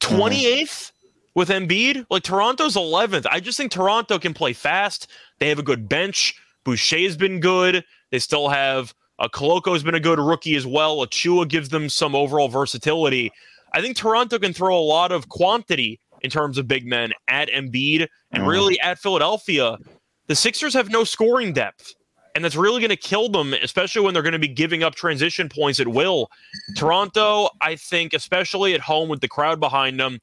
[0.00, 0.92] 28th
[1.34, 2.06] with Embiid?
[2.10, 3.26] Like Toronto's 11th.
[3.30, 5.08] I just think Toronto can play fast.
[5.38, 6.34] They have a good bench.
[6.64, 7.84] Boucher's been good.
[8.10, 10.98] They still have uh, Koloko's been a good rookie as well.
[10.98, 13.30] Achiuwa gives them some overall versatility.
[13.72, 17.48] I think Toronto can throw a lot of quantity in terms of big men at
[17.50, 18.48] Embiid and Mhm.
[18.48, 19.76] really at Philadelphia.
[20.26, 21.94] The Sixers have no scoring depth,
[22.36, 24.94] and that's really going to kill them, especially when they're going to be giving up
[24.94, 26.30] transition points at will.
[26.76, 30.20] Toronto, I think, especially at home with the crowd behind them,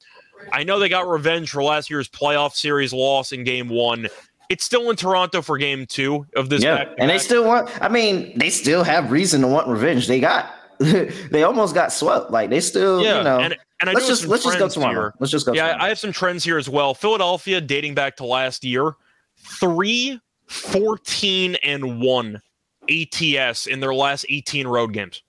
[0.52, 4.06] I know they got revenge for last year's playoff series loss in game one.
[4.48, 6.62] It's still in Toronto for game two of this.
[6.62, 6.96] Yeah, back-to-back.
[7.00, 7.82] and they still want.
[7.82, 10.06] I mean, they still have reason to want revenge.
[10.06, 12.30] They got, they almost got swept.
[12.30, 13.40] Like they still, yeah, you know.
[13.40, 14.92] and, and I let's just let's just go tomorrow.
[14.92, 15.14] here.
[15.18, 15.52] Let's just go.
[15.52, 15.84] Yeah, tomorrow.
[15.84, 16.94] I have some trends here as well.
[16.94, 18.94] Philadelphia, dating back to last year,
[19.38, 22.40] 3 14 and 1
[22.90, 25.22] ATS in their last 18 road games.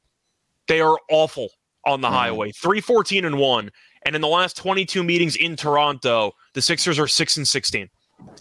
[0.67, 1.49] They are awful
[1.86, 2.13] on the Mhm.
[2.13, 2.51] highway.
[2.51, 3.71] 3 14 and 1.
[4.06, 7.89] And in the last 22 meetings in Toronto, the Sixers are 6 and 16.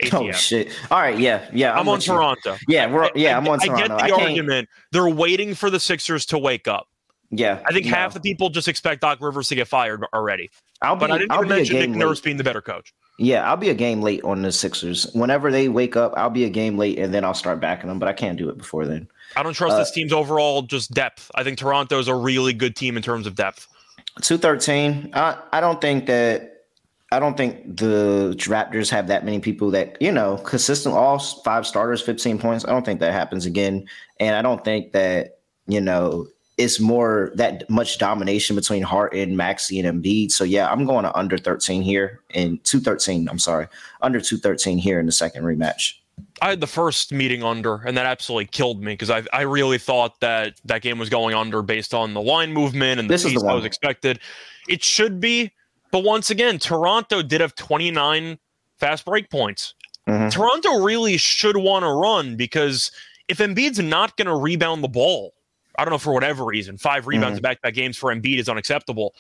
[0.01, 0.15] ATS.
[0.15, 0.69] oh shit!
[0.91, 1.73] All right, yeah, yeah.
[1.73, 2.13] I'm, on with you.
[2.15, 2.57] Toronto.
[2.69, 3.35] Yeah, we're yeah.
[3.35, 3.89] I- I'm on I Toronto.
[3.89, 4.69] get the can't- argument.
[4.93, 6.87] They're waiting for the Sixers to wake up.
[7.31, 7.91] Yeah, I think no.
[7.97, 10.49] half the people just expect Doc Rivers to get fired already.
[10.81, 12.93] I'll be, But I didn't I'll even mention Nick game Nurse being the better coach.
[13.16, 15.11] Yeah, I'll be a game late on the Sixers.
[15.12, 17.98] Whenever they wake up, I'll be a game late, and then I'll start backing them.
[18.00, 19.09] But I can't do it before then.
[19.37, 21.31] I don't trust Uh, this team's overall just depth.
[21.35, 23.68] I think Toronto is a really good team in terms of depth.
[24.20, 25.11] Two thirteen.
[25.12, 26.50] I I don't think that.
[27.12, 31.66] I don't think the Raptors have that many people that you know consistent all five
[31.66, 32.64] starters, fifteen points.
[32.64, 33.87] I don't think that happens again,
[34.18, 39.81] and I don't think that you know it's more that much domination between Harden, Maxey,
[39.81, 40.31] and Embiid.
[40.31, 43.29] So yeah, I'm going to under thirteen here and two thirteen.
[43.29, 43.67] I'm sorry,
[44.03, 45.95] under two thirteen here in the second rematch.
[46.40, 49.79] I had the first meeting under, and that absolutely killed me because I I really
[49.79, 53.25] thought that that game was going under based on the line movement and the This
[53.25, 53.57] is the one.
[53.57, 54.21] was expected.
[54.69, 55.51] It should be,
[55.90, 58.38] but once again, Toronto did have 29
[58.79, 59.75] fast break points.
[60.09, 60.31] Mhm.
[60.31, 62.90] Toronto really should want to run because
[63.29, 65.35] if Embiid's not going to rebound the ball,
[65.79, 69.15] I don't know for whatever reason, five rebounds in back-to-back games for Embiid is unacceptable.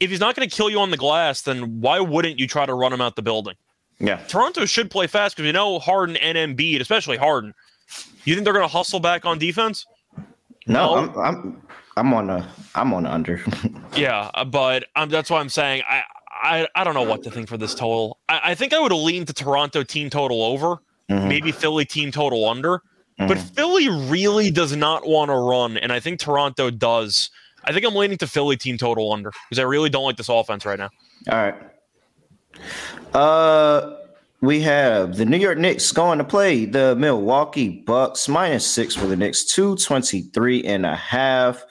[0.00, 2.66] If he's not going to kill you on the glass, then why wouldn't you try
[2.66, 3.54] to run him out the building?
[4.00, 7.54] Yeah, Toronto should play fast because you know Harden and Embiid, especially Harden.
[8.24, 9.86] You think they're going to hustle back on defense?
[10.66, 10.94] no, No.
[10.96, 11.62] I'm I'm
[11.96, 13.40] I'm on a I'm on under.
[13.96, 17.30] Yeah, uh, but um, that's why I'm saying I, I I don't know what to
[17.30, 18.18] think for this total.
[18.28, 21.28] I, I think I would leaned to Toronto team total over, Mhm.
[21.28, 22.82] maybe Philly team total under.
[23.18, 23.54] But Mhm.
[23.54, 27.30] Philly really does not want to run, and I think Toronto does.
[27.64, 30.28] I think I'm leaning to Philly team total under because I really don't like this
[30.28, 30.90] offense right now.
[31.30, 31.54] All right.
[33.14, 33.96] Uh,
[34.40, 39.06] we have the New York Knicks going to play the Milwaukee Bucks minus six for
[39.06, 39.44] the Knicks.
[39.44, 41.64] 223 and a half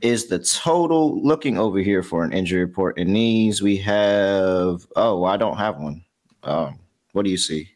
[0.00, 1.20] is the total.
[1.22, 4.86] Looking over here for an injury report in these, we have.
[4.96, 6.02] Oh, I don't have one.
[6.44, 6.78] Um,
[7.12, 7.68] what do you see?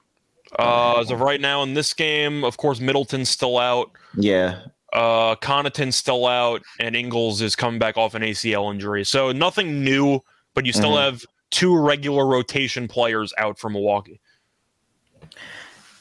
[0.59, 3.91] Uh, as of right now in this game, of course, Middleton's still out.
[4.17, 4.61] Yeah.
[4.93, 9.05] Uh, Connaughton's still out, and Ingles is coming back off an ACL injury.
[9.05, 10.21] So nothing new,
[10.55, 11.05] but you still Mhm.
[11.05, 14.21] have two regular rotation players out for Milwaukee.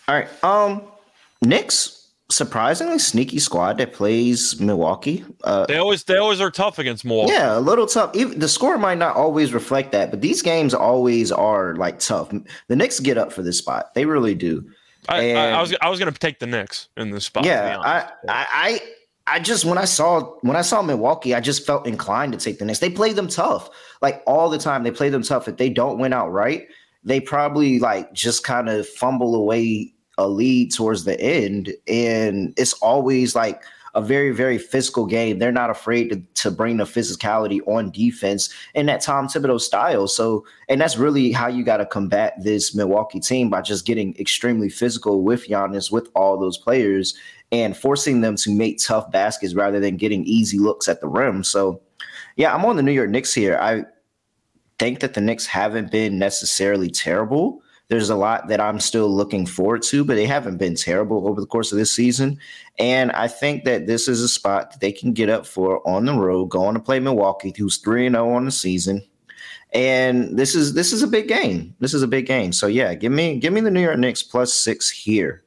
[0.07, 0.43] All right.
[0.43, 0.83] Um,
[1.41, 2.02] Knicks
[2.33, 5.23] surprisingly sneaky squad that plays Milwaukee.
[5.43, 7.33] Uh, they always they always are tough against Milwaukee.
[7.33, 8.15] Yeah, a little tough.
[8.15, 12.31] Even, the score might not always reflect that, but these games always are like tough.
[12.67, 13.93] The Knicks get up for this spot.
[13.93, 14.67] They really do.
[15.09, 17.45] I, I, I was I was going to take the Knicks in this spot.
[17.45, 18.81] Yeah, I, I
[19.27, 22.59] I just when I saw when I saw Milwaukee, I just felt inclined to take
[22.59, 22.79] the Knicks.
[22.79, 23.69] They play them tough,
[24.01, 24.83] like all the time.
[24.83, 25.47] They play them tough.
[25.47, 26.67] If they don't win outright,
[27.03, 32.73] they probably like just kind of fumble away a lead towards the end, and it's
[32.73, 33.63] always like
[33.95, 35.37] a very very physical game.
[35.37, 40.07] They're not afraid to, to bring the physicality on defense in that Tom Thibodeau style.
[40.07, 44.15] So, and that's really how you got to combat this Milwaukee team by just getting
[44.17, 47.15] extremely physical with Giannis, with all those players,
[47.51, 51.43] and forcing them to make tough baskets rather than getting easy looks at the rim.
[51.43, 51.79] So,
[52.35, 53.57] yeah, I'm on the New York Knicks here.
[53.61, 53.83] I
[54.79, 57.61] think that the Knicks haven't been necessarily terrible.
[57.89, 61.41] There's a lot that I'm still looking forward to, but they haven't been terrible over
[61.41, 62.39] the course of this season.
[62.79, 66.05] And I think that this is a spot that they can get up for on
[66.05, 69.03] the road, going to play Milwaukee, who's 3 0 on the season.
[69.73, 71.75] And this is this is a big game.
[71.79, 72.53] This is a big game.
[72.53, 75.43] So yeah, give me give me the New York Knicks plus six here.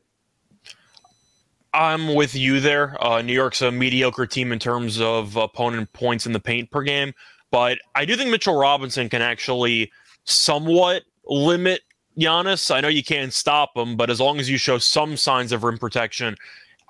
[1.73, 2.97] I'm with you there.
[3.05, 6.83] Uh, New York's a mediocre team in terms of opponent points in the paint per
[6.83, 7.13] game,
[7.51, 9.93] but I do think Mitchell Robinson can actually
[10.25, 11.83] somewhat limit
[12.19, 12.75] Giannis.
[12.75, 15.65] I know you can't stop him, but as long as you show some signs of
[15.65, 16.37] rim protection,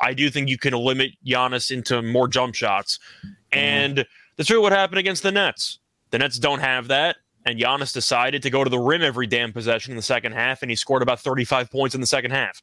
[0.00, 2.98] I do think you can limit Giannis into more jump shots.
[3.18, 3.58] Mm-hmm.
[3.58, 5.78] And that's really what happened against the Nets.
[6.10, 7.16] The Nets don't have that.
[7.44, 10.62] And Giannis decided to go to the rim every damn possession in the second half,
[10.62, 12.60] and he scored about 35 points in the second half.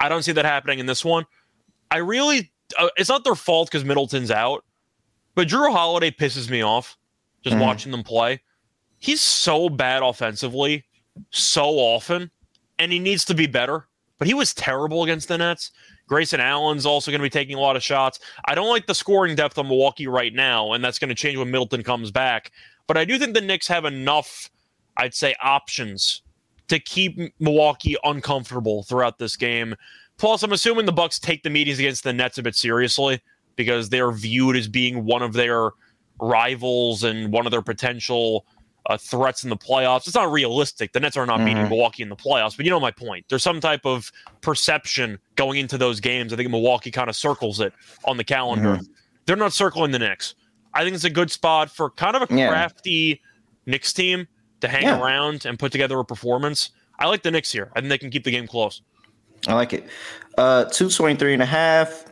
[0.00, 1.24] I don't see that happening in this one.
[1.92, 4.64] I really, uh, it's not their fault because Middleton's out,
[5.36, 6.98] but Jrue Holiday pisses me off
[7.44, 7.64] just mm-hmm.
[7.64, 8.42] watching them play.
[8.98, 10.84] He's so bad offensively
[11.30, 12.30] so often,
[12.78, 13.86] and he needs to be better.
[14.18, 15.72] But he was terrible against the Nets.
[16.08, 18.20] Grayson Allen's also going to be taking a lot of shots.
[18.46, 21.36] I don't like the scoring depth of Milwaukee right now, and that's going to change
[21.36, 22.52] when Middleton comes back.
[22.86, 24.50] But I do think the Knicks have enough,
[24.96, 26.22] I'd say, options
[26.68, 29.74] to keep Milwaukee uncomfortable throughout this game.
[30.16, 33.20] Plus, I'm assuming the Bucks take the meetings against the Nets a bit seriously
[33.56, 35.70] because they're viewed as being one of their
[36.20, 38.46] rivals and one of their potential
[38.88, 40.06] uh, threats in the playoffs.
[40.06, 40.92] It's not realistic.
[40.92, 41.46] The Nets are not mm-hmm.
[41.46, 43.26] beating Milwaukee in the playoffs, but you know my point.
[43.28, 46.32] There's some type of perception going into those games.
[46.32, 47.72] I think Milwaukee kind of circles it
[48.04, 48.76] on the calendar.
[48.76, 48.92] Mm-hmm.
[49.26, 50.34] They're not circling the Knicks.
[50.74, 53.14] I think it's a good spot for kind of a crafty yeah.
[53.66, 54.28] Knicks team
[54.60, 55.00] to hang yeah.
[55.00, 56.70] around and put together a performance.
[56.98, 57.70] I like the Knicks here.
[57.74, 58.82] I think they can keep the game close.
[59.48, 59.84] I like it.
[60.38, 62.04] Uh 223 and a half.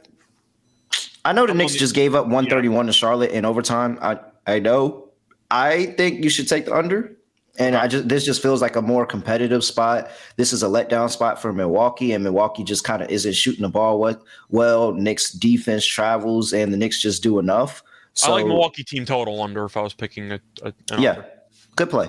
[1.25, 2.89] I know the Knicks just gave up 131 yeah.
[2.89, 3.99] to Charlotte in overtime.
[4.03, 5.04] I I know
[5.51, 7.17] I think you should take the under.
[7.57, 10.11] And I just this just feels like a more competitive spot.
[10.37, 13.69] This is a letdown spot for Milwaukee, and Milwaukee just kind of isn't shooting the
[13.69, 14.25] ball well.
[14.51, 17.85] Well, Knicks defense travels, and the Knicks just do enough.
[18.15, 21.31] So, I like Milwaukee team total under if I was picking a, a yeah, under.
[21.77, 22.09] good play.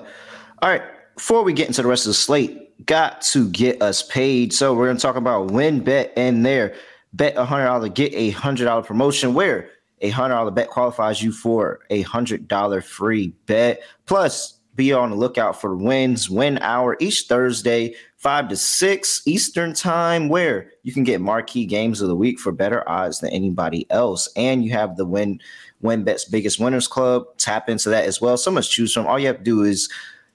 [0.63, 0.81] All right,
[1.15, 4.51] before we get into the rest of the slate, got to get us paid.
[4.51, 6.73] So we're gonna talk about WynnBET and there.
[7.13, 9.35] Bet a hundred dollar, get a hundred dollar promotion.
[9.35, 9.69] Where
[10.01, 13.81] a hundred dollar bet qualifies you for a hundred dollar free bet.
[14.05, 19.73] Plus, be on the lookout for wins, win hour each Thursday, five to six Eastern
[19.73, 23.85] time, where you can get marquee games of the week for better odds than anybody
[23.89, 24.27] else.
[24.35, 25.39] And you have the win
[25.81, 27.23] win bets biggest winners club.
[27.37, 28.37] Tap into that as well.
[28.37, 29.07] So much choose from.
[29.07, 29.89] All you have to do is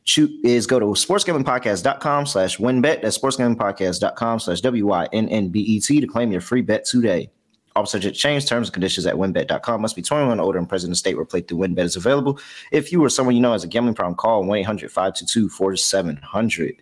[0.05, 3.03] shoot is go to sportsgamblingpodcast.com slash wynnbet.
[3.03, 7.31] That's sportsgamblingpodcast.com slash W-Y-N-N-B-E-T to claim your free bet today.
[7.77, 10.91] All subject change terms and conditions at wynnbet.com Must be 21 or older and present
[10.91, 12.39] in state where play through WynnBET is available.
[12.73, 16.77] If you or someone you know has a gambling problem, call 1 800 522 4700.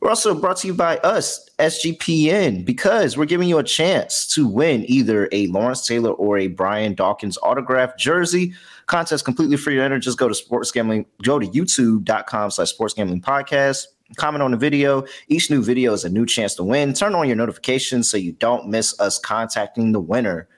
[0.00, 4.46] We're also brought to you by us, SGPN, because we're giving you a chance to
[4.46, 8.54] win either a Lawrence Taylor or a Brian Dawkins autographed jersey.
[8.86, 9.98] Contest completely free to enter.
[9.98, 14.56] Just go to sports gambling, go to youtube.com slash sports gambling podcast comment on the
[14.56, 15.04] video.
[15.28, 16.94] Each new video is a new chance to win.
[16.94, 20.48] Turn on your notifications so you don't miss us contacting the winner.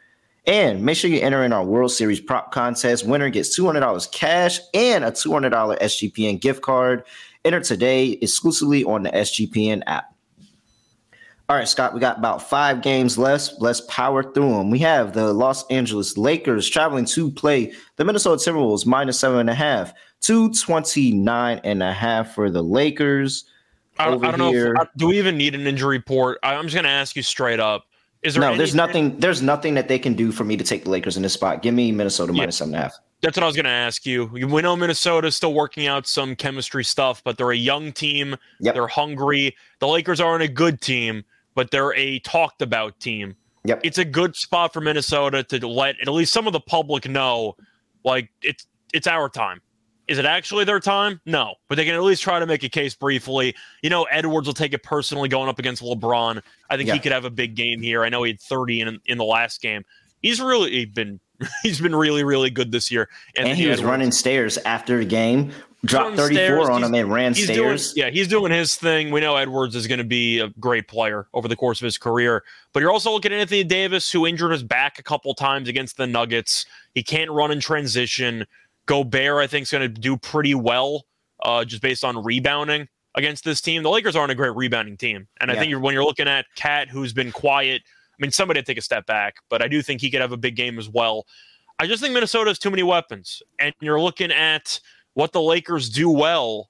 [0.46, 3.06] And make sure you enter in our World Series prop contest.
[3.06, 7.04] Winner gets $200 cash and a $200 SGPN gift card.
[7.44, 10.14] Enter today exclusively on the SGPN app.
[11.50, 13.54] All right, Scott, we got about five games left.
[13.58, 14.70] Let's power through them.
[14.70, 19.50] We have the Los Angeles Lakers traveling to play the Minnesota Timberwolves minus seven and
[19.50, 19.92] a half.
[20.20, 23.44] 229 and a half for the Lakers.
[23.98, 24.74] I, I don't here.
[24.74, 24.82] know.
[24.82, 26.38] If, do we even need an injury report?
[26.42, 27.86] I'm just going to ask you straight up.
[28.22, 28.56] Is there no?
[28.56, 29.18] There's nothing.
[29.18, 31.62] There's nothing that they can do for me to take the Lakers in this spot.
[31.62, 32.42] Give me Minnesota yeah.
[32.42, 32.98] minus seven and a half.
[33.22, 34.26] That's what I was going to ask you.
[34.26, 38.36] We know Minnesota's still working out some chemistry stuff, but they're a young team.
[38.60, 38.74] Yep.
[38.74, 39.54] They're hungry.
[39.78, 43.36] The Lakers aren't a good team, but they're a talked about team.
[43.64, 43.80] Yep.
[43.84, 47.56] It's a good spot for Minnesota to let at least some of the public know,
[48.04, 49.60] like it's it's our time.
[50.10, 51.20] Is it actually their time?
[51.24, 53.54] No, but they can at least try to make a case briefly.
[53.80, 56.42] You know, Edwards will take it personally going up against LeBron.
[56.68, 56.94] I think Yeah.
[56.94, 58.02] he could have a big game here.
[58.04, 59.84] I know he had 30 in in the last game.
[60.20, 61.20] He's really been
[61.62, 63.08] he's been really really good this year.
[63.36, 63.90] And Anthony he was Edwards.
[63.90, 65.52] running stairs after the game,
[65.84, 66.68] dropped 34 stairs.
[66.68, 67.92] on He's- him and ran stairs.
[67.94, 69.12] doing, yeah, he's doing his thing.
[69.12, 71.96] We know Edwards is going to be a great player over the course of his
[71.98, 72.42] career.
[72.74, 75.96] But you're also looking at Anthony Davis, who injured his back a couple times against
[75.98, 76.66] the Nuggets.
[76.94, 78.44] He can't run in transition.
[78.90, 81.04] Gobert, I think, is going to do pretty well,
[81.44, 83.84] uh, just based on rebounding against this team.
[83.84, 85.60] The Lakers aren't a great rebounding team, and I Yeah.
[85.60, 87.82] think you're, when you're looking at KAT, who's been quiet.
[87.86, 90.32] I mean, somebody to take a step back, but I do think he could have
[90.32, 91.24] a big game as well.
[91.78, 94.80] I just think Minnesota has too many weapons, and you're looking at
[95.14, 96.68] what the Lakers do well.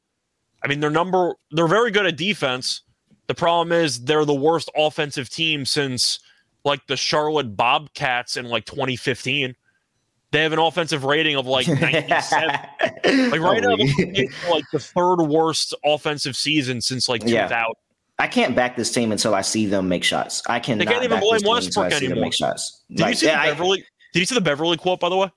[0.62, 2.82] I mean, they're number they're very good at defense.
[3.28, 6.20] The problem is they're the worst offensive team since
[6.64, 9.56] like the Charlotte Bobcats in like 2015.
[10.32, 12.48] They have an offensive rating of like 97.
[12.48, 13.76] like right now,
[14.50, 17.50] like the third worst offensive season since like 2000.
[17.50, 17.64] Yeah.
[18.18, 20.42] I can't back this team until I see them make shots.
[20.46, 22.26] I can't even back this blame Westbrook until I see them anymore.
[22.26, 22.84] Make shots.
[22.90, 23.84] Did you see yeah, the I- Beverley?
[24.12, 25.30] Did you see the Beverley quote by the way?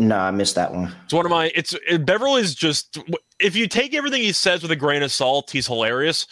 [0.00, 0.94] No, I missed that one.
[1.04, 1.50] It's one of my.
[1.54, 2.98] It's it, Beverley's just.
[3.40, 6.26] If you take everything he says with a grain of salt, he's hilarious.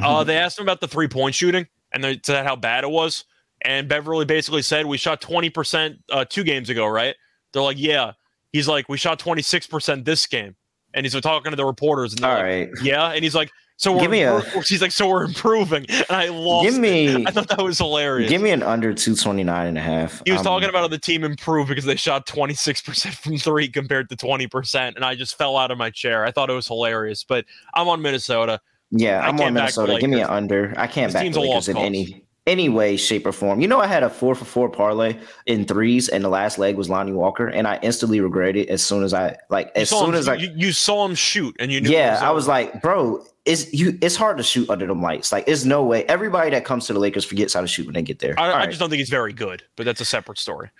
[0.00, 2.90] Uh, they asked him about the three point shooting, and they said how bad it
[2.90, 3.24] was.
[3.62, 7.16] And Beverley basically said, "We shot twenty percent uh, two games ago, right?"
[7.52, 8.12] They're like, "Yeah."
[8.52, 10.56] He's like, "We shot twenty six percent this game,"
[10.94, 12.68] and he's talking to the reporters, and they're All like, right.
[12.82, 15.84] "Yeah," and he's like, "So we're Give me a- impro-" she's like, "So we're improving,"
[15.90, 16.64] and I lost.
[16.66, 16.80] Give it.
[16.80, 18.30] me I thought that was hilarious.
[18.30, 20.22] give me an under 229 and a half.
[20.24, 23.68] He was Um, talking about how the team improved because they shot 26% from three
[23.68, 24.94] compared to 20%.
[24.96, 26.24] And I just fell out of my chair.
[26.24, 27.44] I thought it was hilarious, but
[27.74, 28.60] I'm on Minnesota.
[28.90, 29.98] Yeah, I I'm on Minnesota.
[30.00, 30.72] Give me an under.
[30.78, 31.84] I can't This back team's the a Lakers in cause.
[31.84, 33.60] any any way, shape, or form.
[33.60, 36.76] You know, I had a four for four parlay in threes, and the last leg
[36.76, 40.08] was Lonnie Walker, and I instantly regretted it as soon as I like as soon
[40.08, 41.90] him, as I you, you saw him shoot, and you knew.
[41.90, 43.98] yeah, I was like, bro, it's you.
[44.00, 45.30] It's hard to shoot under them lights.
[45.30, 46.04] Like, there's no way.
[46.04, 48.34] Everybody that comes to the Lakers forgets how to shoot when they get there.
[48.38, 48.68] I, I right.
[48.68, 50.70] just don't think he's very good, but that's a separate story.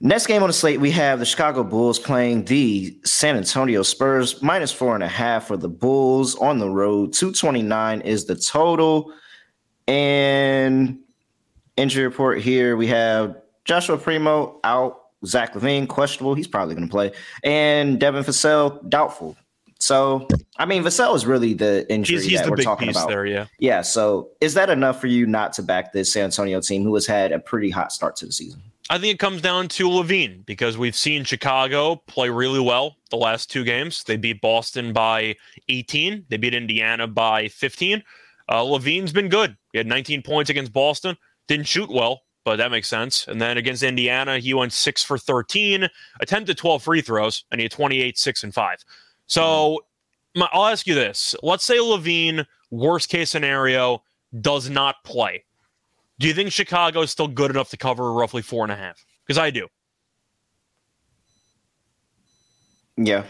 [0.00, 4.40] Next game on the slate, we have the Chicago Bulls playing the San Antonio Spurs.
[4.42, 7.12] Minus four and a half for the Bulls on the road.
[7.12, 9.12] 229 is the total.
[9.88, 11.00] And
[11.78, 15.02] injury report here, we have Joshua Primo out.
[15.26, 16.34] Zach LaVine, questionable.
[16.34, 17.10] He's probably going to play.
[17.42, 19.36] And Devin Vassell, doubtful.
[19.80, 23.08] So, I mean, Vassell is really the injury He's, he's that the we're talking about.
[23.08, 23.46] there, yeah.
[23.58, 23.82] Yeah.
[23.82, 27.06] So, is that enough for you not to back this San Antonio team who has
[27.06, 28.62] had a pretty hot start to the season?
[28.90, 33.16] I think it comes down to LaVine because we've seen Chicago play really well the
[33.16, 34.02] last two games.
[34.02, 35.36] They beat Boston by
[35.68, 36.24] 18.
[36.28, 38.02] They beat Indiana by 15.
[38.48, 39.56] Uh, LaVine's been good.
[39.72, 41.16] He had 19 points against Boston.
[41.48, 43.26] Didn't shoot well, but that makes sense.
[43.26, 45.88] And then against Indiana, he went six for 13,
[46.20, 48.84] attempted 12 free throws, and he had 28, six and five.
[49.26, 49.80] So
[50.34, 54.02] my, I'll ask you this: Let's say LaVine, worst case scenario,
[54.40, 55.44] does not play.
[56.18, 59.04] Do you think Chicago is still good enough to cover roughly four and a half?
[59.26, 59.68] Because I do.
[62.96, 63.24] Yeah.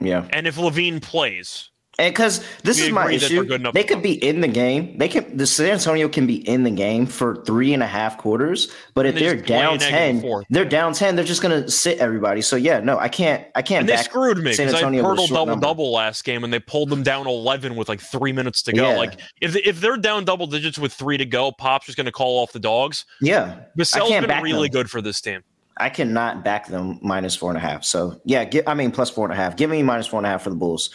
[0.00, 0.28] Yeah.
[0.30, 3.84] And if LaVine plays, And because this We is my agree that they're issue, they
[3.84, 4.98] could be in the game.
[4.98, 5.36] They can.
[5.36, 9.06] The San Antonio can be in the game for three and a half quarters, but
[9.06, 11.14] if And they they're just play a down ten, they're down ten.
[11.14, 12.42] They're just gonna sit everybody.
[12.42, 13.46] So yeah, no, I can't.
[13.54, 13.80] I can't.
[13.80, 15.66] and they screwed me San because I Antonio a double number.
[15.66, 18.90] double last game, and they pulled them down eleven with like three minutes to go.
[18.90, 18.96] Yeah.
[18.96, 22.06] Like if they, if they're down double digits with three to go, Pop's just going
[22.06, 23.04] to call off the dogs.
[23.20, 24.72] Yeah, Vassell's can't been really them.
[24.82, 25.42] good for this team.
[25.76, 27.84] I cannot back them minus four and a half.
[27.84, 29.56] So yeah, get, I mean plus four and a half.
[29.56, 30.90] Give me minus four and a half for the Bulls.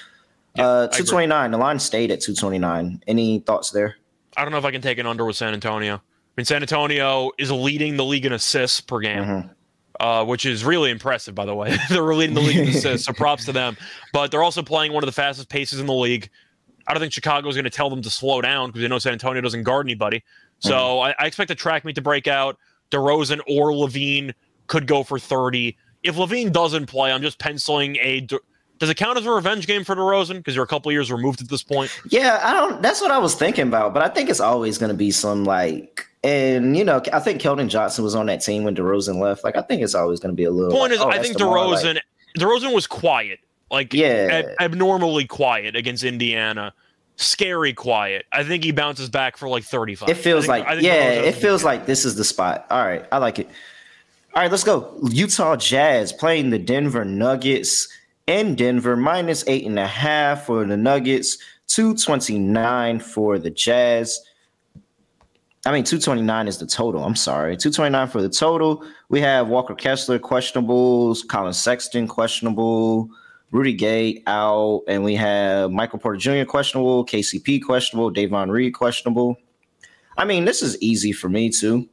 [0.60, 1.52] Yeah, uh, two twenty nine.
[1.52, 3.02] The line stayed at two twenty nine.
[3.08, 3.96] Any thoughts there?
[4.38, 5.96] I don't know if I can take an under with San Antonio.
[5.96, 6.02] I
[6.38, 9.24] mean, San Antonio is leading the league in assists per game.
[9.24, 9.50] Mhm.
[10.00, 11.76] uh, which is really impressive, by the way.
[11.90, 13.76] they're leading the league in assists, so props to them.
[14.14, 16.30] But they're also playing one of the fastest paces in the league.
[16.88, 18.98] I don't think Chicago is going to tell them to slow down because they know
[19.00, 20.24] San Antonio doesn't guard anybody.
[20.60, 22.58] So I, I expect the track meet to break out.
[22.92, 24.34] DeRozan or LaVine
[24.68, 25.76] could go for 30.
[26.04, 28.26] If LaVine doesn't play, I'm just penciling a.
[28.80, 30.38] Does it count as a revenge game for DeRozan?
[30.38, 31.92] Because you're a couple years removed at this point.
[32.10, 32.82] Yeah, I don't.
[32.82, 35.44] That's what I was thinking about, but I think it's always going to be some
[35.44, 39.44] like, and you know, I think Keldon Johnson was on that team when DeRozan left.
[39.44, 40.72] Like, I think it's always going to be a little.
[40.72, 42.00] Point like, is, oh, I think DeMar, like- DeRozan
[42.38, 44.28] DeRozan was quiet, like Yeah.
[44.32, 46.74] ab- abnormally quiet against Indiana.
[47.18, 48.26] Scary quiet.
[48.32, 50.08] I think he bounces back for like 35.
[50.08, 52.66] it feels think- like yeah, it feels like this is the spot.
[52.70, 53.50] All right, I like it.
[54.34, 54.98] All right, let's go.
[55.10, 57.90] Utah Jazz playing the Denver Nuggets
[58.30, 63.50] in Denver, minus eight and a half for the Nuggets, two twenty nine for the
[63.50, 64.22] Jazz.
[65.66, 67.04] I mean, 229 is the total.
[67.04, 67.58] I'm sorry.
[67.58, 68.82] 229 for the total.
[69.10, 73.10] We have Walker Kessler questionable, Collin Sexton questionable,
[73.52, 76.50] Rudy Gay out, and we have Michael Porter Jr.
[76.50, 79.36] questionable, KCP questionable, Davon Reed questionable.
[80.18, 81.90] I mean, this is easy for me too.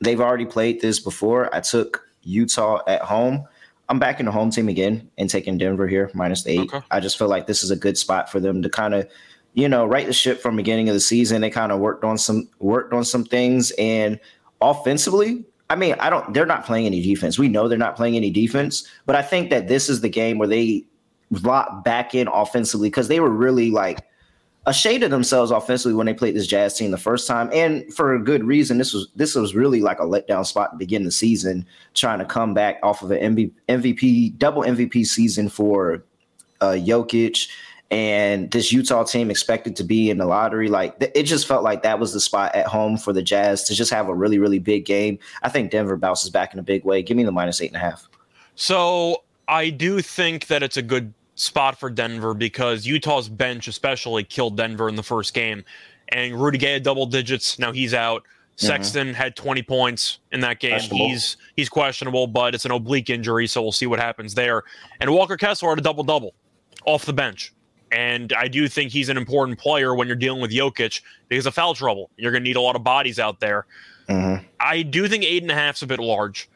[0.00, 1.54] They've already played this before.
[1.54, 3.46] I took Utah at home.
[3.90, 6.72] I'm backing the home team again and taking Denver here minus the eight.
[6.72, 6.80] Okay.
[6.92, 9.10] I just feel like this is a good spot for them to kind of,
[9.54, 11.40] you know, right the ship from beginning of the season.
[11.40, 14.20] They kind of worked on some worked on some things and
[14.60, 15.44] offensively.
[15.70, 16.32] I mean, I don't.
[16.32, 17.36] They're not playing any defense.
[17.36, 20.38] We know they're not playing any defense, but I think that this is the game
[20.38, 20.84] where they
[21.42, 23.98] lock back in offensively because they were really like
[24.66, 27.92] a shade of themselves offensively when they played this Jazz team the first time, and
[27.94, 28.78] for a good reason.
[28.78, 32.24] This was this was really like a letdown spot to begin the season, trying to
[32.24, 36.04] come back off of an MVP double MVP season for
[36.60, 37.48] uh, Jokic,
[37.90, 40.68] and this Utah team expected to be in the lottery.
[40.68, 43.74] Like it just felt like that was the spot at home for the Jazz to
[43.74, 45.18] just have a really really big game.
[45.42, 47.02] I think Denver bounces back in a big way.
[47.02, 48.08] Give me the minus eight and a half.
[48.56, 54.24] So I do think that it's a good spot for Denver because Utah's bench especially
[54.24, 55.64] killed Denver in the first game.
[56.10, 57.58] And Rudy Gay had double digits.
[57.58, 58.22] Now he's out.
[58.22, 58.66] Mm-hmm.
[58.66, 59.14] Sexton mm-hmm.
[59.14, 60.80] had 20 points in that game.
[60.80, 64.64] He's he's questionable, but it's an oblique injury, so we'll see what happens there.
[65.00, 66.34] And Walker Kessler had a double double
[66.84, 67.54] off the bench.
[67.92, 71.54] And I do think he's an important player when you're dealing with Jokic because of
[71.54, 72.10] foul trouble.
[72.16, 73.66] You're going to need a lot of bodies out there.
[74.08, 74.44] Mm-hmm.
[74.60, 76.49] I do think eight and a half is a bit large.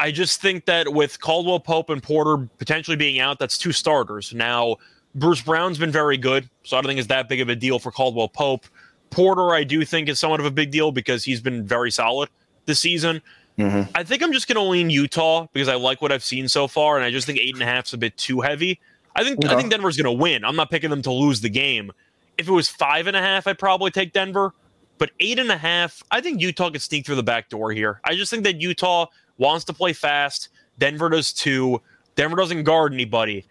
[0.00, 4.32] I just think that with Caldwell Pope and Porter potentially being out, that's two starters.
[4.32, 4.76] Now,
[5.14, 7.78] Bruce Brown's been very good, so I don't think it's that big of a deal
[7.78, 8.64] for Caldwell Pope.
[9.10, 12.30] Porter, I do think is somewhat of a big deal because he's been very solid
[12.64, 13.20] this season.
[13.58, 13.90] Mm-hmm.
[13.94, 16.66] I think I'm just going to lean Utah because I like what I've seen so
[16.66, 18.80] far, and I just think eight and a half is a bit too heavy.
[19.14, 20.46] I think I think Denver's going to win.
[20.46, 21.92] I'm not picking them to lose the game.
[22.38, 24.54] If it was five and a half, I'd probably take Denver.
[24.96, 28.00] But eight and a half, I think Utah could sneak through the back door here.
[28.04, 29.06] I just think that Utah
[29.40, 30.50] wants to play fast.
[30.78, 31.82] Denver does too.
[32.14, 33.46] Denver doesn't guard anybody.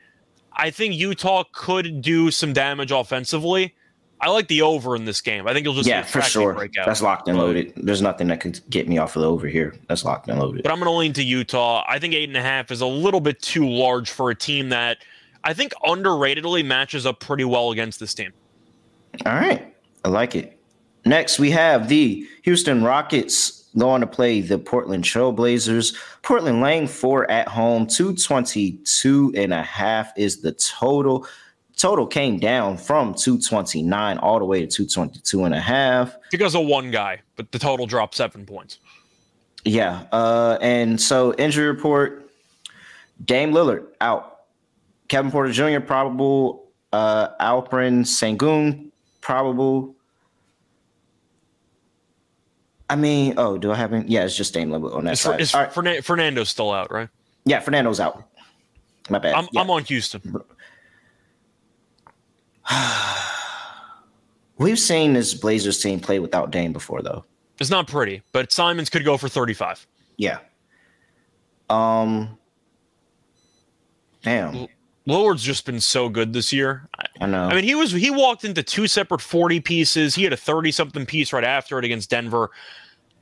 [0.54, 3.76] I think Utah could do some damage offensively.
[4.22, 5.48] I like the over in this game.
[5.48, 6.16] I think you'll just be a breakout.
[6.16, 6.54] yeah for sure.
[6.54, 6.86] Breakout.
[6.86, 7.74] That's locked and loaded.
[7.78, 9.76] There's nothing that could get me off of the over here.
[9.88, 10.64] That's locked and loaded.
[10.64, 11.86] But I'm going to lean to Utah.
[11.88, 14.70] I think eight and a half is a little bit too large for a team
[14.70, 14.98] that
[15.46, 18.34] I think underratedly matches up pretty well against this team.
[19.26, 19.74] All right,
[20.04, 20.60] I like it.
[21.06, 25.96] Next, we have the Houston Rockets going to play the Portland Trailblazers.
[26.22, 31.28] Portland laying four at home, 222 and a half is the total.
[31.78, 36.16] Total came down from 229 all the way to 222 and a half.
[36.32, 38.80] Because of one guy, but the total dropped seven points.
[39.64, 40.04] Yeah.
[40.12, 42.30] Uh, and so injury report
[43.24, 44.38] Dame Lillard out.
[45.08, 45.80] Kevin Porter Jr.
[45.80, 46.68] probable.
[46.92, 48.92] Uh, Alperen Sengun
[49.22, 49.96] probable.
[52.90, 54.06] I mean, oh, do I have him?
[54.08, 55.40] Yeah, it's just Dame Lillard on that is, side.
[55.40, 55.72] Is right.
[55.72, 57.08] Fern- Fernando's still out, right?
[57.46, 58.24] Yeah, Fernando's out.
[59.10, 59.36] My bad.
[59.36, 59.62] I'm, yeah.
[59.62, 60.42] I'm on Houston.
[64.58, 67.24] We've seen this Blazers team play without Dame before, though.
[67.60, 69.86] It's not pretty, but Simons could go for 35.
[70.18, 70.40] Yeah.
[71.70, 72.38] Um.
[74.24, 74.68] Damn.
[75.08, 76.90] Lillard's just been so good this year.
[77.22, 77.46] I know.
[77.46, 80.16] I mean, he was he walked into two separate 40 pieces.
[80.16, 82.52] He had a 30 something piece right after it against Denver.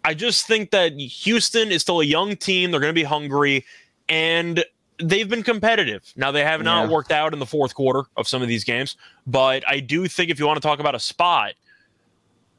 [0.04, 2.72] I just think that Houston is still a young team.
[2.72, 3.66] They're going to be hungry
[4.08, 4.64] and
[5.02, 6.14] they've been competitive.
[6.16, 6.94] Now they have not yeah.
[6.94, 8.96] worked out in the fourth quarter of some of these games,
[9.26, 11.54] but I do think if you want to talk about a spot,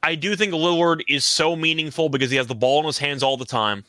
[0.03, 3.22] I do think Lillard is so meaningful because he has the ball in his hands
[3.22, 3.84] all the time.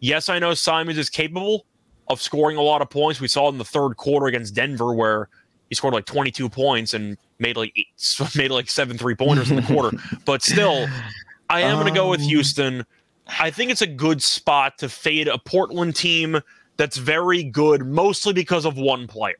[0.00, 1.64] Yes, I know Simons is capable,
[2.08, 3.20] of scoring a lot of points.
[3.20, 5.28] We saw in the third quarter against Denver where
[5.68, 7.88] he scored like 22 points and made like eight,
[8.36, 9.96] made like seven three pointers in the quarter.
[10.24, 10.86] But still,
[11.48, 12.84] I am um, going to go with um, Houston.
[13.40, 16.40] I think it's a good spot to fade a Portland team
[16.76, 19.36] that's very good, mostly because of one player.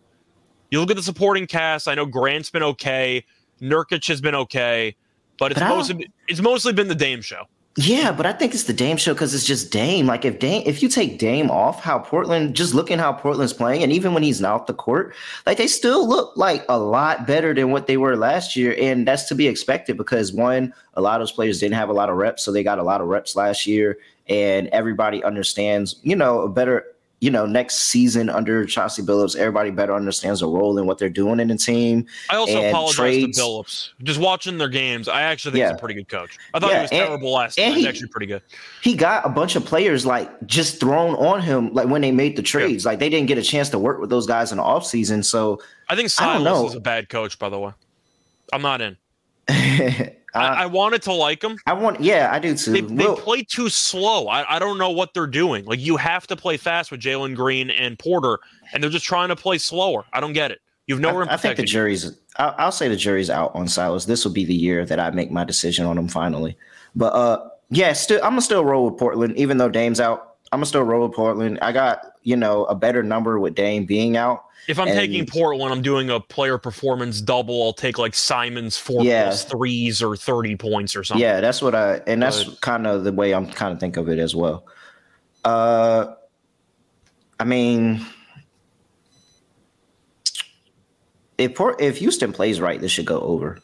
[0.71, 1.89] You look at the supporting cast.
[1.89, 3.25] I know Grant's been okay,
[3.61, 4.95] Nurkic has been okay,
[5.39, 7.45] but it's but mostly it's mostly been the Dame show.
[7.81, 10.09] Yeah, but I think it's the Dame show because it's just Dame.
[10.09, 13.85] Like if Dame, if you take Dame off, how Portland, just looking how Portland's playing,
[13.85, 15.15] and even when he's not off the court,
[15.47, 19.07] like they still look like a lot better than what they were last year, and
[19.07, 22.11] that's to be expected because one, a lot of those players didn't have a lot
[22.11, 23.97] of reps, so they got a lot of reps last year,
[24.29, 26.85] and everybody understands, you know, a better
[27.21, 31.09] you know, next season under Chauncey Billups, everybody better understands the role and what they're
[31.09, 32.07] doing in the team.
[32.31, 33.39] I also apologize trades.
[33.39, 33.91] to Billups.
[34.05, 35.69] Just watching their games, I actually think yeah.
[35.71, 36.39] he's a pretty good coach.
[36.55, 37.75] I thought yeah, he was and, terrible last year.
[37.75, 38.43] He's actually pretty good.
[38.83, 42.37] He got a bunch of players like just thrown on him like when they made
[42.37, 42.85] the trades.
[42.85, 42.91] Yeah.
[42.91, 45.25] Like they didn't get a chance to work with those guys in the offseason.
[45.25, 47.73] So I think Silas I is a bad coach, by the way.
[48.53, 48.97] I'm not in.
[50.39, 51.57] I I, I wanted to like them.
[51.67, 52.73] I want, yeah, I do too.
[52.73, 54.29] They, they play too slow.
[54.29, 55.65] I, I don't know what they're doing.
[55.65, 58.39] Like you have to play fast with Jalen Green and Porter,
[58.73, 60.05] and they're just trying to play slower.
[60.13, 60.61] I don't get it.
[60.87, 62.19] You've no I, I think the jury's.
[62.37, 64.07] I'll, I'll, say the jury's out on Silas.
[64.07, 66.57] This will be the year that I make my decision on him finally.
[66.97, 70.37] But uh, yeah, still, I'm gonna still roll with Portland, even though Dame's out.
[70.51, 71.59] I'm gonna still roll with Portland.
[71.61, 74.45] I got you know a better number with Dame being out.
[74.69, 77.63] If I'm and, taking Portland, I'm doing a player performance double.
[77.63, 79.25] I'll take like Simons four yeah.
[79.25, 81.23] plus threes or 30 points or something.
[81.23, 84.11] Yeah, that's what I and that's kind of the way I'm kind of think of
[84.11, 84.67] it as well.
[85.43, 86.13] Uh,
[87.41, 88.05] I mean,
[91.39, 93.59] if Port, if Houston plays right, this should go over.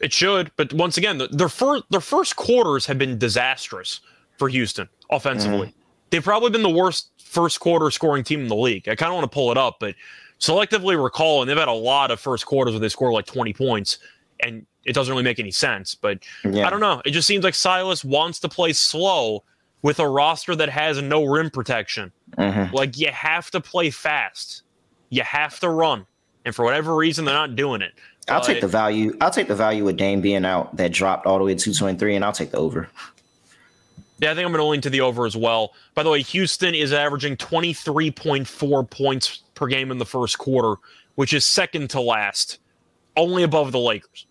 [0.00, 4.00] It should, but once again, their first their first quarters have been disastrous
[4.38, 5.66] for Houston offensively.
[5.66, 5.72] Mm.
[6.10, 8.88] They've probably been the worst first quarter scoring team in the league.
[8.88, 9.94] I kind of want to pull it up, but
[10.40, 13.52] selectively recall, and they've had a lot of first quarters where they score like 20
[13.52, 13.98] points,
[14.40, 15.94] and it doesn't really make any sense.
[15.94, 16.66] But yeah.
[16.66, 17.02] I don't know.
[17.04, 19.44] It just seems like Silas wants to play slow
[19.82, 22.12] with a roster that has no rim protection.
[22.36, 22.74] Mm-hmm.
[22.74, 24.62] Like you have to play fast,
[25.10, 26.06] you have to run,
[26.44, 27.92] and for whatever reason, they're not doing it.
[28.28, 29.16] I'll take the value.
[29.20, 32.16] I'll take the value with Dame being out that dropped all the way to 223,
[32.16, 32.88] and I'll take the over.
[34.20, 35.74] Yeah, I think I'm going to lean to the over as well.
[35.94, 40.74] By the way, Houston is averaging 23.4 points per game in the first quarter,
[41.14, 42.58] which is second to last,
[43.16, 44.26] only above the Lakers.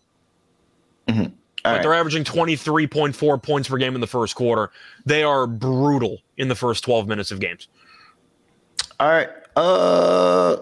[1.07, 1.33] Mm-hmm.
[1.63, 1.81] But right.
[1.81, 4.71] they're averaging 23.4 points per game in the first quarter.
[5.05, 7.67] They are brutal in the first 12 minutes of games.
[8.99, 9.29] All right.
[9.55, 10.57] Uh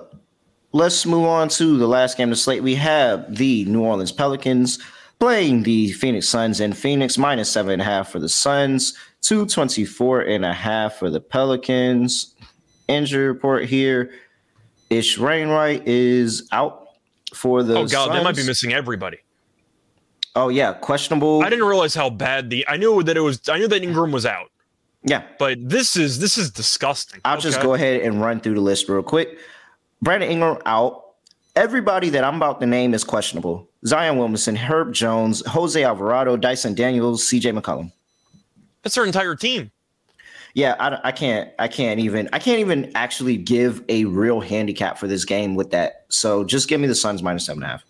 [0.71, 2.63] let's move on to the last game of the slate.
[2.63, 4.79] We have the New Orleans Pelicans
[5.19, 8.93] playing the Phoenix Suns in Phoenix minus seven and a half for the Suns,
[9.25, 12.35] 224 and a half for the Pelicans.
[12.87, 14.11] Injury report here.
[14.91, 16.89] Ish Wainwright is out
[17.33, 17.75] for the.
[17.75, 18.17] Oh god, Suns.
[18.17, 19.17] they might be missing everybody.
[20.35, 21.41] Oh yeah, questionable.
[21.41, 22.67] I didn't realize how bad the.
[22.67, 23.49] I knew that it was.
[23.49, 24.51] I knew that Ingram was out.
[25.03, 27.21] Yeah, but this is this is disgusting.
[27.25, 27.43] I'll okay.
[27.43, 29.39] just go ahead and run through the list real quick.
[30.01, 31.01] Brandon Ingram out.
[31.55, 33.69] Everybody that I'm about to name is questionable.
[33.87, 37.93] Zion Williamson, Herb Jones, Jose Alvarado, Dyson Daniels, CJ McCollum.
[38.85, 39.71] That's their entire team.
[40.53, 41.51] Yeah, I, I can't.
[41.57, 42.29] I can't even.
[42.31, 46.05] I can't even actually give a real handicap for this game with that.
[46.09, 47.85] So just give me the Suns minus seven and a half.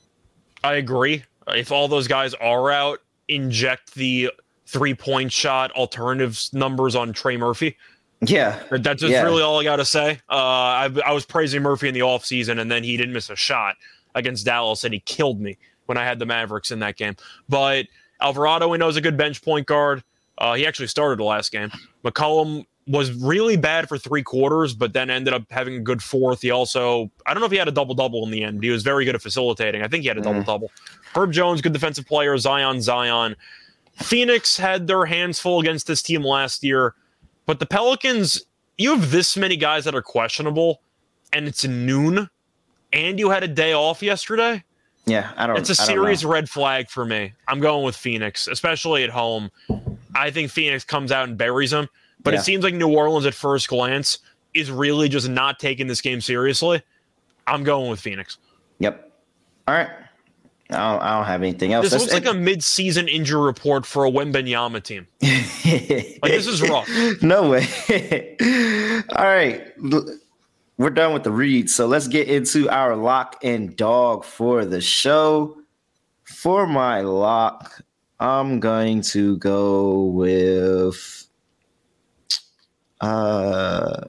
[0.63, 1.23] I agree.
[1.49, 4.31] If all those guys are out, inject the
[4.67, 7.75] three point shot alternatives numbers on Trey Murphy.
[8.21, 8.57] Yeah.
[8.71, 9.23] That's just yeah.
[9.23, 10.21] really all I got to say.
[10.29, 13.35] Uh, I, I was praising Murphy in the offseason, and then he didn't miss a
[13.35, 13.75] shot
[14.15, 17.17] against Dallas, and he killed me when I had the Mavericks in that game.
[17.49, 17.87] But
[18.21, 20.01] Alvarado, we know, is a good bench point guard.
[20.37, 21.71] Uh, he actually started the last game.
[22.03, 26.41] McCollum was really bad for three quarters, but then ended up having a good fourth.
[26.41, 28.63] He also, I don't know if he had a double double in the end.
[28.63, 29.81] He was very good at facilitating.
[29.81, 30.71] I think he had a double double.
[31.15, 32.37] Herb Jones, good defensive player.
[32.37, 33.35] Zion, Zion.
[33.95, 36.93] Phoenix had their hands full against this team last year,
[37.45, 38.45] but the Pelicans,
[38.77, 40.81] you have this many guys that are questionable,
[41.31, 42.29] and it's noon,
[42.91, 44.63] and you had a day off yesterday.
[45.05, 45.57] Yeah, I don't.
[45.57, 47.33] It's a serious red flag for me.
[47.47, 49.49] I'm going with Phoenix, especially at home.
[50.15, 51.87] I think Phoenix comes out and buries them.
[52.23, 52.39] But yeah.
[52.39, 54.19] it seems like New Orleans at first glance
[54.53, 56.81] is really just not taking this game seriously.
[57.45, 58.37] I'm going with Phoenix.
[58.79, 59.11] Yep.
[59.67, 59.89] All right.
[60.71, 61.83] I don't, I don't have anything else.
[61.83, 65.05] This That's, looks like it, a mid-season injury report for a Wembanyama team.
[65.21, 66.89] like this is rough.
[67.21, 67.67] No way.
[69.15, 69.71] All right,
[70.77, 74.81] we're done with the reads, so let's get into our lock and dog for the
[74.81, 75.57] show.
[76.23, 77.83] For my lock,
[78.19, 81.27] I'm going to go with
[83.01, 84.01] uh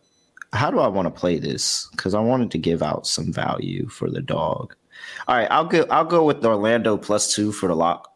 [0.52, 1.88] how do I want to play this?
[1.90, 4.74] Because I wanted to give out some value for the dog.
[5.28, 8.12] All right, I'll go I'll go with Orlando plus two for the lock.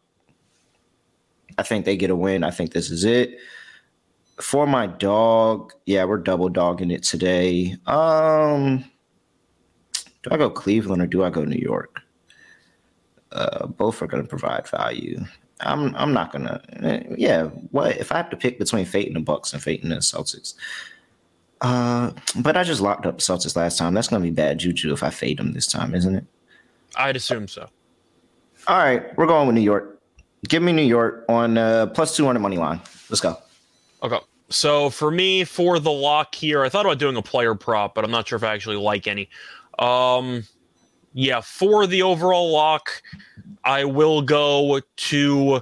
[1.57, 2.43] I think they get a win.
[2.43, 3.37] I think this is it.
[4.39, 7.75] For my dog, yeah, we're double dogging it today.
[7.85, 8.85] Um
[10.23, 11.99] do I go Cleveland or do I go New York?
[13.31, 15.19] Uh, both are going to provide value.
[15.61, 16.61] I'm I'm not gonna.
[17.17, 19.91] Yeah, what if I have to pick between Fate and the Bucks and Fate and
[19.91, 20.55] the Celtics?
[21.61, 23.93] Uh, but I just locked up the Celtics last time.
[23.93, 26.25] That's gonna be bad juju if I fade them this time, isn't it?
[26.95, 27.69] I'd assume so.
[28.67, 29.99] All right, we're going with New York.
[30.47, 32.81] Give me New York on uh, plus two hundred money line.
[33.09, 33.37] Let's go.
[34.03, 34.19] Okay.
[34.49, 38.03] So for me, for the lock here, I thought about doing a player prop, but
[38.03, 39.29] I'm not sure if I actually like any.
[39.79, 40.43] Um,
[41.13, 43.01] yeah, for the overall lock,
[43.63, 45.61] I will go to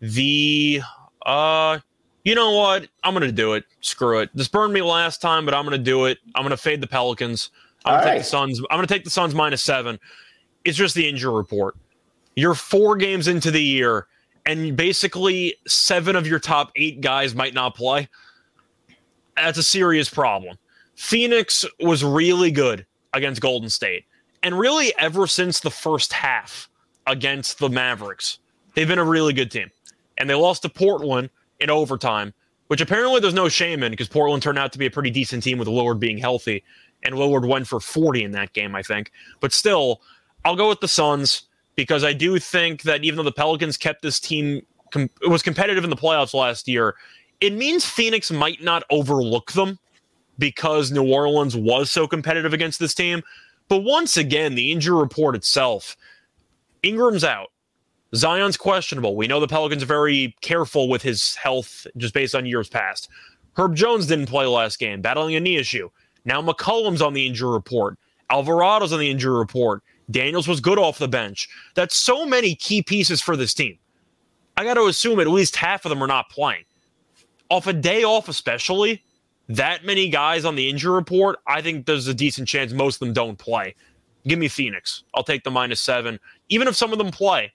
[0.00, 0.80] the
[1.26, 1.78] uh
[2.24, 2.88] you know what?
[3.04, 3.64] I'm gonna do it.
[3.80, 4.30] Screw it.
[4.34, 6.18] This burned me last time, but I'm gonna do it.
[6.34, 7.50] I'm gonna fade the Pelicans.
[7.84, 8.60] I'm gonna All take the Suns.
[8.70, 9.98] I'm gonna take the Suns minus seven.
[10.64, 11.76] It's just the injury report.
[12.36, 14.08] You're four games into the year,
[14.44, 18.08] and basically seven of your top eight guys might not play,
[19.36, 20.58] that's a serious problem.
[20.96, 22.84] Phoenix was really good
[23.14, 24.04] against Golden State.
[24.42, 26.68] And really, ever since the first half
[27.06, 28.38] against the Mavericks,
[28.74, 29.70] they've been a really good team.
[30.18, 31.30] And they lost to Portland
[31.60, 32.32] in overtime,
[32.68, 35.42] which apparently there's no shame in because Portland turned out to be a pretty decent
[35.42, 36.62] team with Lillard being healthy.
[37.04, 39.12] And Lillard went for 40 in that game, I think.
[39.40, 40.02] But still,
[40.44, 41.42] I'll go with the Suns
[41.76, 45.42] because I do think that even though the Pelicans kept this team, com- it was
[45.42, 46.96] competitive in the playoffs last year,
[47.40, 49.78] it means Phoenix might not overlook them
[50.38, 53.22] because New Orleans was so competitive against this team.
[53.68, 55.96] But once again, the injury report itself
[56.82, 57.48] Ingram's out.
[58.14, 59.16] Zion's questionable.
[59.16, 63.08] We know the Pelicans are very careful with his health just based on years past.
[63.56, 65.90] Herb Jones didn't play last game, battling a knee issue.
[66.24, 67.98] Now McCollum's on the injury report.
[68.30, 69.82] Alvarado's on the injury report.
[70.10, 71.48] Daniels was good off the bench.
[71.74, 73.78] That's so many key pieces for this team.
[74.56, 76.64] I got to assume at least half of them are not playing.
[77.50, 79.02] Off a day off, especially,
[79.48, 83.00] that many guys on the injury report, I think there's a decent chance most of
[83.00, 83.74] them don't play.
[84.26, 85.04] Give me Phoenix.
[85.14, 86.20] I'll take the minus seven.
[86.48, 87.52] Even if some of them play,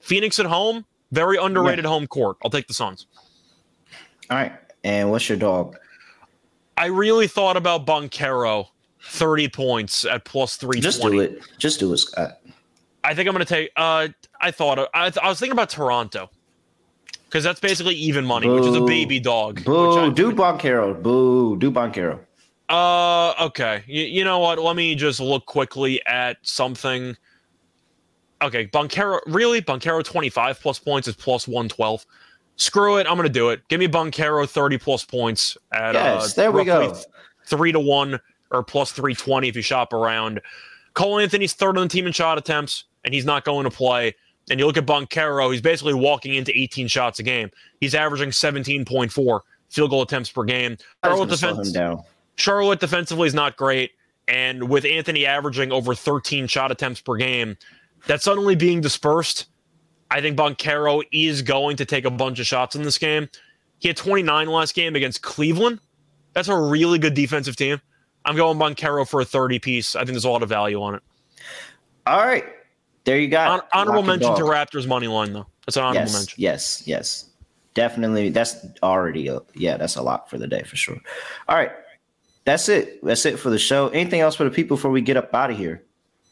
[0.00, 1.90] Phoenix at home, very underrated yeah.
[1.90, 2.36] home court.
[2.44, 3.06] I'll take the Suns.
[4.30, 4.52] All right.
[4.84, 5.76] And what's your dog?
[6.76, 8.68] I really thought about Banchero,
[9.04, 10.80] 30 points at plus 320.
[10.80, 11.58] Just do it.
[11.58, 12.40] Just do it, Scott.
[13.04, 14.08] I think I'm going to take, uh,
[14.40, 16.30] I thought, I, I was thinking about Toronto
[17.32, 18.56] because that's basically even money, Boo.
[18.56, 19.64] which is a baby dog.
[19.64, 21.02] Boo, do Banchero.
[21.02, 22.20] Boo, do Banchero.
[22.68, 23.82] Uh, okay.
[23.86, 24.58] You, you know what?
[24.58, 27.16] Let me just look quickly at something.
[28.42, 29.62] Okay, Banchero, really?
[29.62, 32.04] Banchero 25 plus points is plus 112.
[32.56, 33.06] Screw it.
[33.06, 33.66] I'm going to do it.
[33.68, 36.94] Give me Banchero 30 plus points at yes, uh, there we go.
[37.46, 38.20] Three to one
[38.50, 40.42] or plus 320 if you shop around.
[40.92, 44.14] Cole Anthony's third on the team in shot attempts, and he's not going to play
[44.50, 47.50] and you look at Banchero, he's basically walking into 18 shots a game.
[47.80, 49.40] He's averaging 17.4
[49.70, 50.76] field goal attempts per game.
[51.04, 51.76] Charlotte, defense,
[52.36, 53.92] Charlotte defensively is not great.
[54.28, 57.56] And with Anthony averaging over 13 shot attempts per game,
[58.06, 59.46] that's suddenly being dispersed.
[60.10, 63.28] I think Banchero is going to take a bunch of shots in this game.
[63.78, 65.80] He had 29 last game against Cleveland.
[66.34, 67.80] That's a really good defensive team.
[68.24, 69.96] I'm going Banchero for a 30 piece.
[69.96, 71.02] I think there's a lot of value on it.
[72.06, 72.44] All right.
[73.04, 73.38] There you go.
[73.38, 75.46] Hon- honorable mention to Raptors money line though.
[75.66, 76.42] That's an honorable yes, mention.
[76.42, 77.30] Yes, yes,
[77.74, 78.30] definitely.
[78.30, 79.76] That's already a, yeah.
[79.76, 80.98] That's a lot for the day for sure.
[81.48, 81.72] All right,
[82.44, 83.04] that's it.
[83.04, 83.88] That's it for the show.
[83.88, 85.82] Anything else for the people before we get up out of here?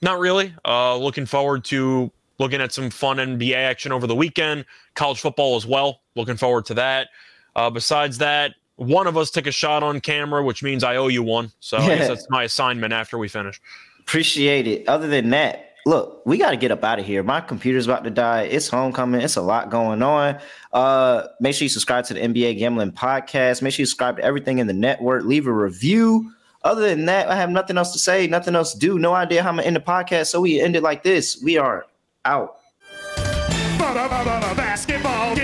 [0.02, 0.54] Not really.
[0.64, 4.64] Uh, looking forward to looking at some fun NBA action over the weekend.
[4.94, 6.00] College football as well.
[6.16, 7.08] Looking forward to that.
[7.54, 11.08] Uh, besides that, one of us took a shot on camera, which means I owe
[11.08, 11.52] you one.
[11.60, 13.60] So I guess that's my assignment after we finish.
[14.00, 14.88] Appreciate it.
[14.88, 17.22] Other than that, look, we got to get up out of here.
[17.22, 18.42] My computer's about to die.
[18.42, 19.20] It's homecoming.
[19.20, 20.38] It's a lot going on.
[20.72, 23.62] Uh, make sure you subscribe to the NBA Gambling Podcast.
[23.62, 25.24] Make sure you subscribe to everything in the network.
[25.24, 26.32] Leave a review.
[26.62, 28.98] Other than that, I have nothing else to say, nothing else to do.
[28.98, 30.26] No idea how I'm gonna end the podcast.
[30.26, 31.40] So we end it like this.
[31.42, 31.86] We are
[32.26, 32.56] out.
[33.78, 35.34] Basketball,